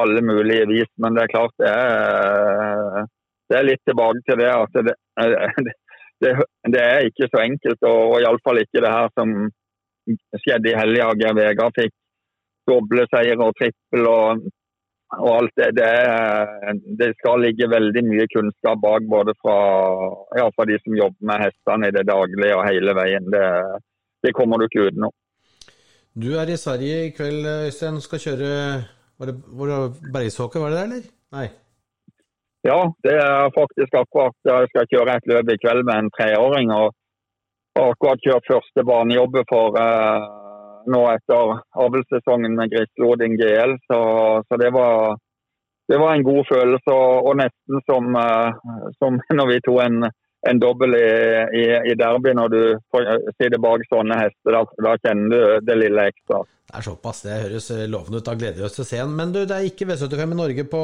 alle 0.03 0.23
mulige 0.27 0.67
vis. 0.67 0.91
Men 0.99 1.15
det 1.15 1.23
er 1.23 1.35
klart 1.35 1.55
det 1.63 1.71
er, 1.71 3.07
det 3.49 3.59
er 3.59 3.69
litt 3.69 3.83
tilbake 3.87 4.25
til 4.27 4.41
det 4.43 4.51
at 4.51 4.81
det, 4.89 4.97
det, 6.25 6.33
det 6.75 6.83
er 6.83 7.07
ikke 7.07 7.31
så 7.31 7.45
enkelt. 7.45 7.83
Og, 7.87 8.01
og 8.15 8.17
iallfall 8.21 8.63
ikke 8.65 8.83
det 8.83 8.95
her 8.97 9.13
som 9.15 9.37
skjedde 10.43 10.73
i 10.73 10.79
helga. 10.81 11.13
Geir 11.21 11.37
Vegard 11.39 11.79
fikk 11.79 11.95
doble 12.71 13.07
seier 13.11 13.39
og 13.41 13.55
trippel 13.59 14.09
og, 14.11 14.49
og 15.19 15.31
alt 15.37 15.57
det. 15.59 15.71
Det, 15.79 15.91
det, 17.01 17.09
skal 17.19 17.43
ligge 17.45 17.71
veldig 17.71 18.03
mye 18.07 18.27
kunnskap 18.35 18.83
bak, 18.83 19.07
både 19.11 19.35
fra, 19.43 19.57
ja, 20.39 20.47
fra 20.55 20.67
de 20.71 20.79
som 20.83 20.99
jobber 20.99 21.31
med 21.33 21.47
hestene 21.47 21.91
i 21.91 21.97
det 21.97 22.07
daglige 22.11 22.59
og 22.59 22.67
hele 22.69 22.95
veien. 22.99 23.27
Det, 23.35 23.47
det 24.27 24.35
kommer 24.37 24.61
du 24.61 24.69
ikke 24.69 24.91
utenom. 24.91 25.15
Du 26.21 26.31
er 26.39 26.51
i 26.51 26.59
Sverige 26.59 27.07
i 27.07 27.11
kveld, 27.17 27.47
Øystein. 27.67 28.01
Skal 28.03 28.23
kjøre 28.23 28.53
var 29.21 29.29
det, 29.29 29.35
var 29.59 29.67
det 29.69 29.77
var 30.11 30.71
det 30.71 30.77
det, 30.77 30.85
eller? 30.85 31.03
Nei? 31.37 31.49
Ja, 32.65 32.81
det 33.05 33.13
er 33.17 33.53
faktisk 33.57 33.95
akkurat 33.97 34.35
Jeg 34.45 34.69
skal 34.69 34.89
kjøre 34.93 35.15
et 35.17 35.29
løp 35.31 35.53
i 35.53 35.61
kveld 35.63 35.85
med 35.89 35.97
en 35.97 36.11
treåring. 36.17 36.73
og 36.73 36.93
har 37.79 37.93
akkurat 37.93 38.25
kjørt 38.25 38.49
første 38.51 38.85
banejobbet 38.85 39.47
for 39.53 39.77
eh, 39.79 40.25
nå 40.87 41.03
etter 41.11 41.59
avlssesongen 41.85 42.55
med 42.57 42.73
Grisloding 42.73 43.37
GL. 43.41 43.77
Så, 43.91 44.01
så 44.49 44.57
det, 44.61 44.71
var, 44.71 45.19
det, 45.89 45.99
var, 45.99 46.15
en 46.15 46.25
god 46.25 46.49
følelse. 46.49 46.95
Og, 46.95 47.29
og 47.31 47.37
nesten 47.43 47.85
som, 47.89 48.17
eh, 48.17 48.73
som, 48.99 49.21
når 49.39 49.53
vi 49.53 49.61
tok 49.67 49.83
en, 49.85 50.09
en 50.51 50.63
dobbel 50.63 50.97
i, 50.97 51.11
i, 51.61 51.67
i, 51.93 51.99
derby 51.99 52.35
når 52.37 52.55
du 52.55 52.63
sitter 53.37 53.61
bak 53.61 53.85
sånne 53.91 54.19
hester. 54.23 54.57
Da, 54.57 54.65
da, 54.89 54.97
kjenner 55.05 55.37
du 55.37 55.69
det 55.69 55.79
lille 55.85 56.09
ekstra. 56.13 56.43
Det 56.71 56.79
er 56.79 56.87
såpass. 56.87 57.25
Det 57.27 57.39
høres 57.45 57.71
lovende 57.91 58.21
ut. 58.21 58.27
Da 58.27 58.37
gleder 58.39 58.61
vi 58.61 58.69
oss 58.69 58.77
til 58.79 58.87
å 58.87 58.91
se 58.91 59.01
den. 59.03 59.17
Men 59.19 59.35
du, 59.35 59.43
det 59.45 59.57
er 59.57 59.71
ikke 59.71 59.89
V75 59.91 60.37
i 60.37 60.39
Norge 60.39 60.67
på, 60.71 60.83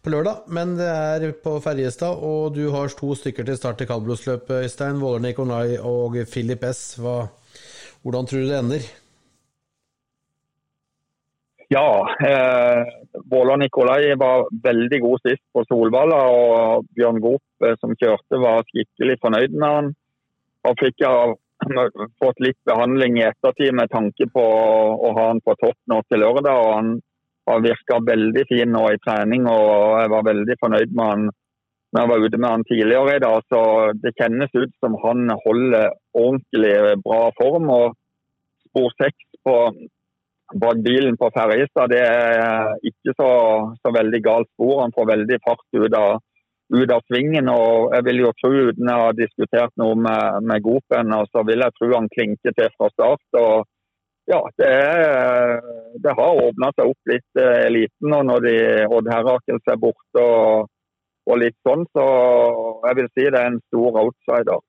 på, 0.00 0.12
lørdag, 0.14 0.46
men 0.56 0.76
det 0.78 0.88
er 0.88 1.26
på 1.42 1.58
Ferjestad. 1.64 2.22
Og 2.24 2.56
du 2.56 2.64
har 2.74 2.94
to 2.96 3.14
stykker 3.18 3.46
til 3.46 3.58
start 3.60 3.84
i 3.84 3.90
kaldblodsløpet, 3.90 4.64
Øystein. 4.64 5.02
Våler 5.02 5.28
Nikolai 5.28 5.76
og 5.76 6.16
Filip 6.32 6.64
S. 6.64 6.96
Hva, 7.02 7.26
hvordan 8.06 8.26
tror 8.30 8.44
du 8.44 8.46
det 8.46 8.58
ender? 8.62 8.84
Ja, 11.74 12.08
eh, 12.22 12.82
Våler 13.30 13.56
Nikolai 13.56 14.14
var 14.14 14.46
veldig 14.62 15.00
god 15.02 15.24
sist 15.26 15.42
på 15.52 15.64
Solvalla. 15.66 16.20
Og 16.30 16.86
Bjørn 16.94 17.18
Goop, 17.24 17.42
eh, 17.66 17.74
som 17.80 17.96
kjørte, 17.98 18.38
var 18.38 18.62
skikkelig 18.70 19.16
fornøyd 19.24 19.56
med 19.56 19.74
han. 19.76 19.90
Og 20.70 20.78
fikk 20.78 21.02
har 21.02 21.34
fått 22.22 22.44
litt 22.46 22.58
behandling 22.70 23.18
i 23.18 23.26
ettertid 23.26 23.74
med 23.74 23.90
tanke 23.90 24.28
på 24.30 24.44
å 24.44 25.10
ha 25.18 25.26
han 25.32 25.42
på 25.42 25.56
topp 25.58 25.78
nå 25.90 25.98
til 26.06 26.22
lørdag. 26.22 26.52
og 26.54 26.72
Han 26.76 26.94
har 27.50 27.66
virka 27.66 27.98
veldig 28.06 28.46
fin 28.52 28.70
nå 28.70 28.84
i 28.92 29.02
trening, 29.02 29.50
og 29.50 29.98
jeg 30.02 30.14
var 30.14 30.30
veldig 30.30 30.56
fornøyd 30.62 30.94
med 30.94 31.04
han 31.10 31.28
når 31.94 32.02
jeg 32.02 32.10
var 32.10 32.24
ute 32.26 32.38
med 32.38 32.50
han 32.50 32.64
tidligere 32.68 33.12
i 33.16 33.20
dag. 33.26 33.44
Så 33.50 33.60
det 34.02 34.14
kjennes 34.20 34.54
ut 34.54 34.72
som 34.82 34.94
han 35.02 35.30
holder 35.46 35.94
ordentlig 36.16 36.96
bra 37.04 37.20
form. 37.38 37.70
og 37.70 37.94
Spor 38.66 38.90
6 39.02 39.28
på 39.46 39.56
bak 40.62 40.80
bilen 40.84 41.16
på 41.18 41.30
Ferjestad, 41.34 41.90
det 41.90 42.02
er 42.06 42.76
ikke 42.86 43.14
så, 43.18 43.30
så, 43.82 43.92
veldig 43.94 44.20
galt 44.22 44.48
spor. 44.54 44.82
Han 44.84 44.94
får 44.94 45.12
veldig 45.12 45.38
fart 45.46 45.64
ut 45.74 45.96
av, 45.98 46.20
ut 46.74 46.92
av 46.92 47.02
svingen. 47.10 47.48
og 47.50 47.94
jeg 47.94 48.06
vil 48.08 48.22
jo 48.24 48.34
tro, 48.40 48.52
Uten 48.68 48.92
å 48.92 49.00
ha 49.06 49.14
diskutert 49.16 49.72
noe 49.80 49.96
med, 49.98 50.44
med 50.50 50.62
Gopen, 50.62 51.16
så 51.32 51.46
vil 51.48 51.64
jeg 51.64 51.76
tro 51.78 51.90
han 51.94 52.12
klinker 52.14 52.54
til 52.54 52.70
fra 52.76 52.92
start. 52.94 53.26
og 53.40 53.66
ja, 54.26 54.40
det, 54.58 54.66
er, 54.66 55.60
det 56.02 56.14
har 56.18 56.40
åpna 56.48 56.72
seg 56.74 56.88
opp 56.90 57.10
litt 57.10 57.38
eh, 57.38 57.60
eliten 57.68 58.10
nå 58.10 58.24
når 58.26 58.40
de, 58.42 58.54
Odd 58.90 59.10
Herakels 59.12 59.70
er 59.70 59.78
borte 59.78 60.22
og, 60.22 60.66
og, 61.28 61.36
litt 61.38 61.54
sånn. 61.66 61.84
Så 61.94 62.06
jeg 62.88 62.98
vil 62.98 63.10
si 63.12 63.28
det 63.28 63.38
er 63.38 63.52
en 63.52 63.60
stor 63.68 64.00
outsider. 64.02 64.64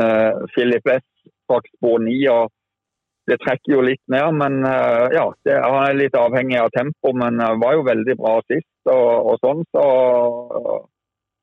Uh, 0.00 0.44
Philip 0.54 0.86
S. 0.90 1.06
straks 1.44 1.70
på 1.80 1.98
ni. 2.02 2.18
og 2.28 2.50
det 3.28 3.38
trekker 3.40 3.72
jo 3.72 3.84
litt 3.84 4.02
ned, 4.12 4.36
men 4.36 4.58
eh, 4.68 5.14
ja, 5.16 5.24
det 5.48 5.54
er 5.56 5.94
litt 5.96 6.16
avhengig 6.18 6.58
av 6.60 6.72
tempo. 6.74 7.14
Men 7.16 7.40
det 7.40 7.54
var 7.62 7.78
jo 7.78 7.86
veldig 7.86 8.16
bra 8.20 8.34
sist 8.44 8.92
og, 8.92 9.30
og 9.30 9.38
sånn, 9.40 9.62
så 9.72 9.84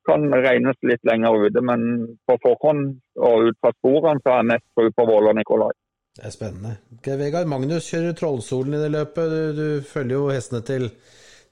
kan 0.06 0.26
regnes 0.34 0.78
litt 0.86 1.02
lenger 1.08 1.48
ute. 1.48 1.64
Men 1.64 1.88
på 2.28 2.38
forhånd 2.44 2.92
og 3.18 3.48
ut 3.48 3.58
fra 3.62 3.74
sporene 3.80 4.22
så 4.22 4.34
er 4.34 4.42
jeg 4.42 4.50
mest 4.52 4.68
tro 4.76 4.94
på 4.94 5.08
Våler 5.10 5.38
Nikolai. 5.38 5.72
Det 6.12 6.26
er 6.28 6.34
spennende. 6.34 6.76
Okay, 6.98 7.16
Vegard 7.18 7.48
Magnus 7.48 7.88
kjører 7.88 8.14
Trollsolen 8.18 8.76
i 8.76 8.82
det 8.82 8.92
løpet. 8.92 9.32
Du, 9.32 9.42
du 9.56 9.68
følger 9.88 10.18
jo 10.18 10.26
hestene 10.30 10.60
til, 10.68 10.90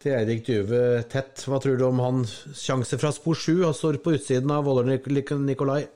til 0.03 0.19
Eirik 0.19 0.45
Dyve 0.47 0.83
tett. 1.11 1.47
Hva 1.49 1.59
tror 1.63 1.81
du 1.81 1.87
om 1.89 2.03
han 2.05 2.27
sjanse 2.29 3.01
fra 3.01 3.11
spor 3.17 3.39
sju? 3.39 3.65
Han 3.65 3.75
står 3.75 4.03
på 4.05 4.15
utsiden 4.19 4.53
av 4.55 4.69
Våler 4.69 4.93
Nikolai. 4.93 5.87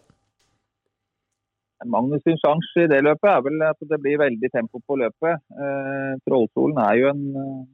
Magnus 1.84 2.22
sin 2.24 2.38
sjanse 2.40 2.84
i 2.84 2.90
det 2.90 3.00
løpet 3.04 3.30
er 3.30 3.42
vel 3.44 3.64
at 3.66 3.88
det 3.90 3.98
blir 4.02 4.20
veldig 4.22 4.50
tempo 4.52 4.80
på 4.86 4.98
løpet. 5.00 5.42
Eh, 5.58 6.12
Trollsolen 6.26 6.78
er 6.80 7.00
jo 7.00 7.10
en 7.10 7.24
eh, 7.40 7.64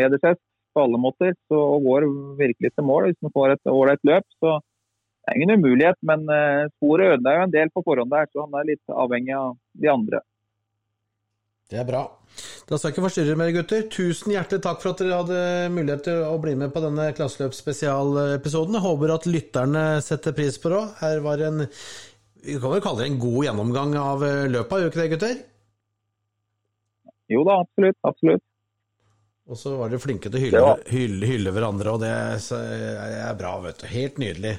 hedershest 0.00 0.42
på 0.74 0.84
alle 0.86 1.00
måter 1.02 1.34
så, 1.50 1.58
og 1.58 1.86
går 1.86 2.06
virkelig 2.38 2.72
til 2.72 2.86
mål 2.86 3.08
hvis 3.08 3.20
han 3.22 3.34
får 3.34 3.54
et 3.54 3.72
ålreit 3.72 4.02
løp. 4.06 4.26
Så 4.42 4.56
det 4.58 5.32
er 5.32 5.38
ingen 5.38 5.60
umulighet, 5.60 6.00
men 6.06 6.26
eh, 6.34 6.70
sporet 6.78 7.16
ødela 7.16 7.36
jo 7.36 7.46
en 7.46 7.54
del 7.54 7.72
på 7.74 7.84
forhånd 7.86 8.12
der, 8.14 8.30
så 8.32 8.46
han 8.46 8.58
er 8.60 8.70
litt 8.72 8.96
avhengig 9.04 9.36
av 9.36 9.54
de 9.84 9.92
andre. 9.92 10.24
Det 11.70 11.78
er 11.78 11.86
bra. 11.86 12.02
Da 12.66 12.78
skal 12.78 12.88
jeg 12.88 12.94
ikke 12.96 13.04
forstyrre 13.04 13.36
mer, 13.38 13.50
gutter. 13.54 13.84
Tusen 13.90 14.32
hjertelig 14.34 14.62
takk 14.64 14.80
for 14.82 14.92
at 14.92 15.02
dere 15.02 15.18
hadde 15.20 15.70
mulighet 15.74 16.04
til 16.06 16.22
å 16.26 16.36
bli 16.42 16.56
med 16.58 16.72
på 16.74 16.82
denne 16.82 17.08
klasseløpsspesialepisoden. 17.18 18.78
Håper 18.82 19.14
at 19.14 19.26
lytterne 19.30 19.84
setter 20.02 20.34
pris 20.34 20.58
på 20.58 20.70
det 20.70 20.78
òg. 20.80 20.92
Her 21.02 21.22
var 21.26 21.42
en 21.46 21.64
vi 22.44 22.58
kan 22.60 22.74
vel 22.74 22.84
kalle 22.84 23.02
det 23.02 23.08
en 23.10 23.22
god 23.22 23.40
gjennomgang 23.46 23.96
av 24.00 24.24
eh, 24.26 24.44
løpet, 24.50 24.82
gjør 24.82 24.92
ikke 24.92 25.02
det, 25.02 25.10
gutter? 25.14 25.40
Jo 27.30 27.42
da, 27.46 27.60
absolutt. 27.62 27.98
Absolutt. 28.08 28.46
Og 29.50 29.58
så 29.58 29.72
var 29.74 29.90
dere 29.90 30.02
flinke 30.02 30.30
til 30.30 30.38
å 30.38 30.44
hylle, 30.44 30.62
hylle, 30.92 31.26
hylle 31.26 31.52
hverandre, 31.54 31.96
og 31.96 32.02
det 32.04 32.10
er 32.10 33.36
bra, 33.38 33.56
vet 33.64 33.82
du. 33.82 33.86
Helt 33.90 34.20
nydelig. 34.22 34.54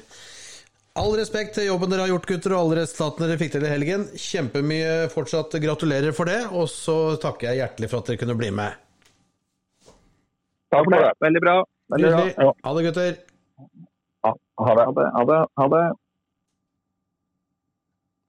All 1.00 1.14
respekt 1.16 1.54
til 1.56 1.70
jobben 1.70 1.88
dere 1.88 2.04
har 2.04 2.10
gjort, 2.12 2.26
gutter, 2.28 2.52
og 2.52 2.66
alle 2.66 2.82
resultatene 2.82 3.30
dere 3.30 3.40
fikk 3.40 3.54
til 3.54 3.64
i 3.64 3.70
helgen. 3.72 4.04
Kjempemye 4.20 5.08
fortsatt 5.12 5.56
gratulerer 5.64 6.12
for 6.16 6.28
det, 6.28 6.42
og 6.52 6.68
så 6.68 7.16
takker 7.22 7.48
jeg 7.48 7.62
hjertelig 7.62 7.88
for 7.88 8.02
at 8.02 8.10
dere 8.10 8.20
kunne 8.20 8.36
bli 8.36 8.50
med. 8.52 8.76
Takk 10.72 10.84
for 10.84 10.96
det. 10.98 11.14
Veldig 11.24 11.42
bra. 11.44 11.56
Veldig 11.96 12.12
bra. 12.12 12.52
Ha 12.66 12.74
det, 12.76 12.84
gutter. 12.88 13.16
Ha 14.28 14.76
det. 14.76 15.08
Ha 15.16 15.24
det. 15.32 15.40
Ha 15.60 15.68
det. 15.72 15.82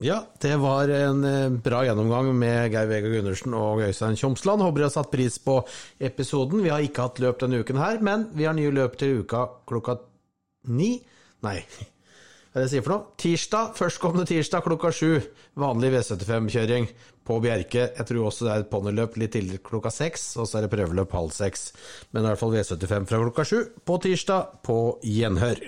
Ja, 0.03 0.17
det 0.43 0.57
var 0.59 0.89
en 0.91 1.23
eh, 1.23 1.49
bra 1.63 1.85
gjennomgang 1.87 2.33
med 2.35 2.73
Geir 2.73 2.89
Vegard 2.89 3.13
Gundersen 3.13 3.53
og 3.55 3.79
Øystein 3.85 4.17
Tjomsland. 4.19 4.59
Håper 4.59 4.81
dere 4.81 4.89
har 4.89 4.95
satt 4.97 5.11
pris 5.13 5.37
på 5.39 5.61
episoden. 6.03 6.59
Vi 6.65 6.71
har 6.73 6.83
ikke 6.83 7.05
hatt 7.05 7.21
løp 7.23 7.37
denne 7.39 7.61
uken 7.63 7.79
her, 7.79 8.01
men 8.03 8.25
vi 8.35 8.43
har 8.43 8.55
nye 8.57 8.73
løp 8.75 8.97
til 8.99 9.21
uka 9.21 9.45
klokka 9.69 9.95
ni. 10.75 10.97
Nei, 11.47 11.53
hva 12.51 12.57
er 12.57 12.57
det 12.57 12.65
jeg 12.65 12.73
sier 12.73 12.83
for 12.83 12.95
noe? 12.97 13.13
Tirsdag, 13.23 13.69
førstkommende 13.79 14.27
tirsdag 14.27 14.65
klokka 14.67 14.91
sju. 14.91 15.13
Vanlig 15.63 15.93
V75-kjøring 15.93 16.89
på 17.23 17.37
Bjerke. 17.45 17.85
Jeg 17.93 18.09
tror 18.09 18.27
også 18.27 18.49
det 18.49 18.51
er 18.57 18.65
et 18.65 18.73
ponniløp 18.73 19.15
litt 19.23 19.31
tidligere 19.37 19.63
klokka 19.69 19.93
seks, 20.01 20.33
og 20.35 20.49
så 20.49 20.59
er 20.59 20.67
det 20.67 20.73
prøveløp 20.73 21.15
halv 21.15 21.31
seks. 21.37 21.69
Men 22.11 22.25
i 22.25 22.33
hvert 22.33 22.43
fall 22.43 22.51
V75 22.57 23.07
fra 23.07 23.21
klokka 23.23 23.47
sju 23.47 23.61
på 23.87 23.97
tirsdag 24.03 24.59
på 24.67 24.81
gjenhør. 25.13 25.63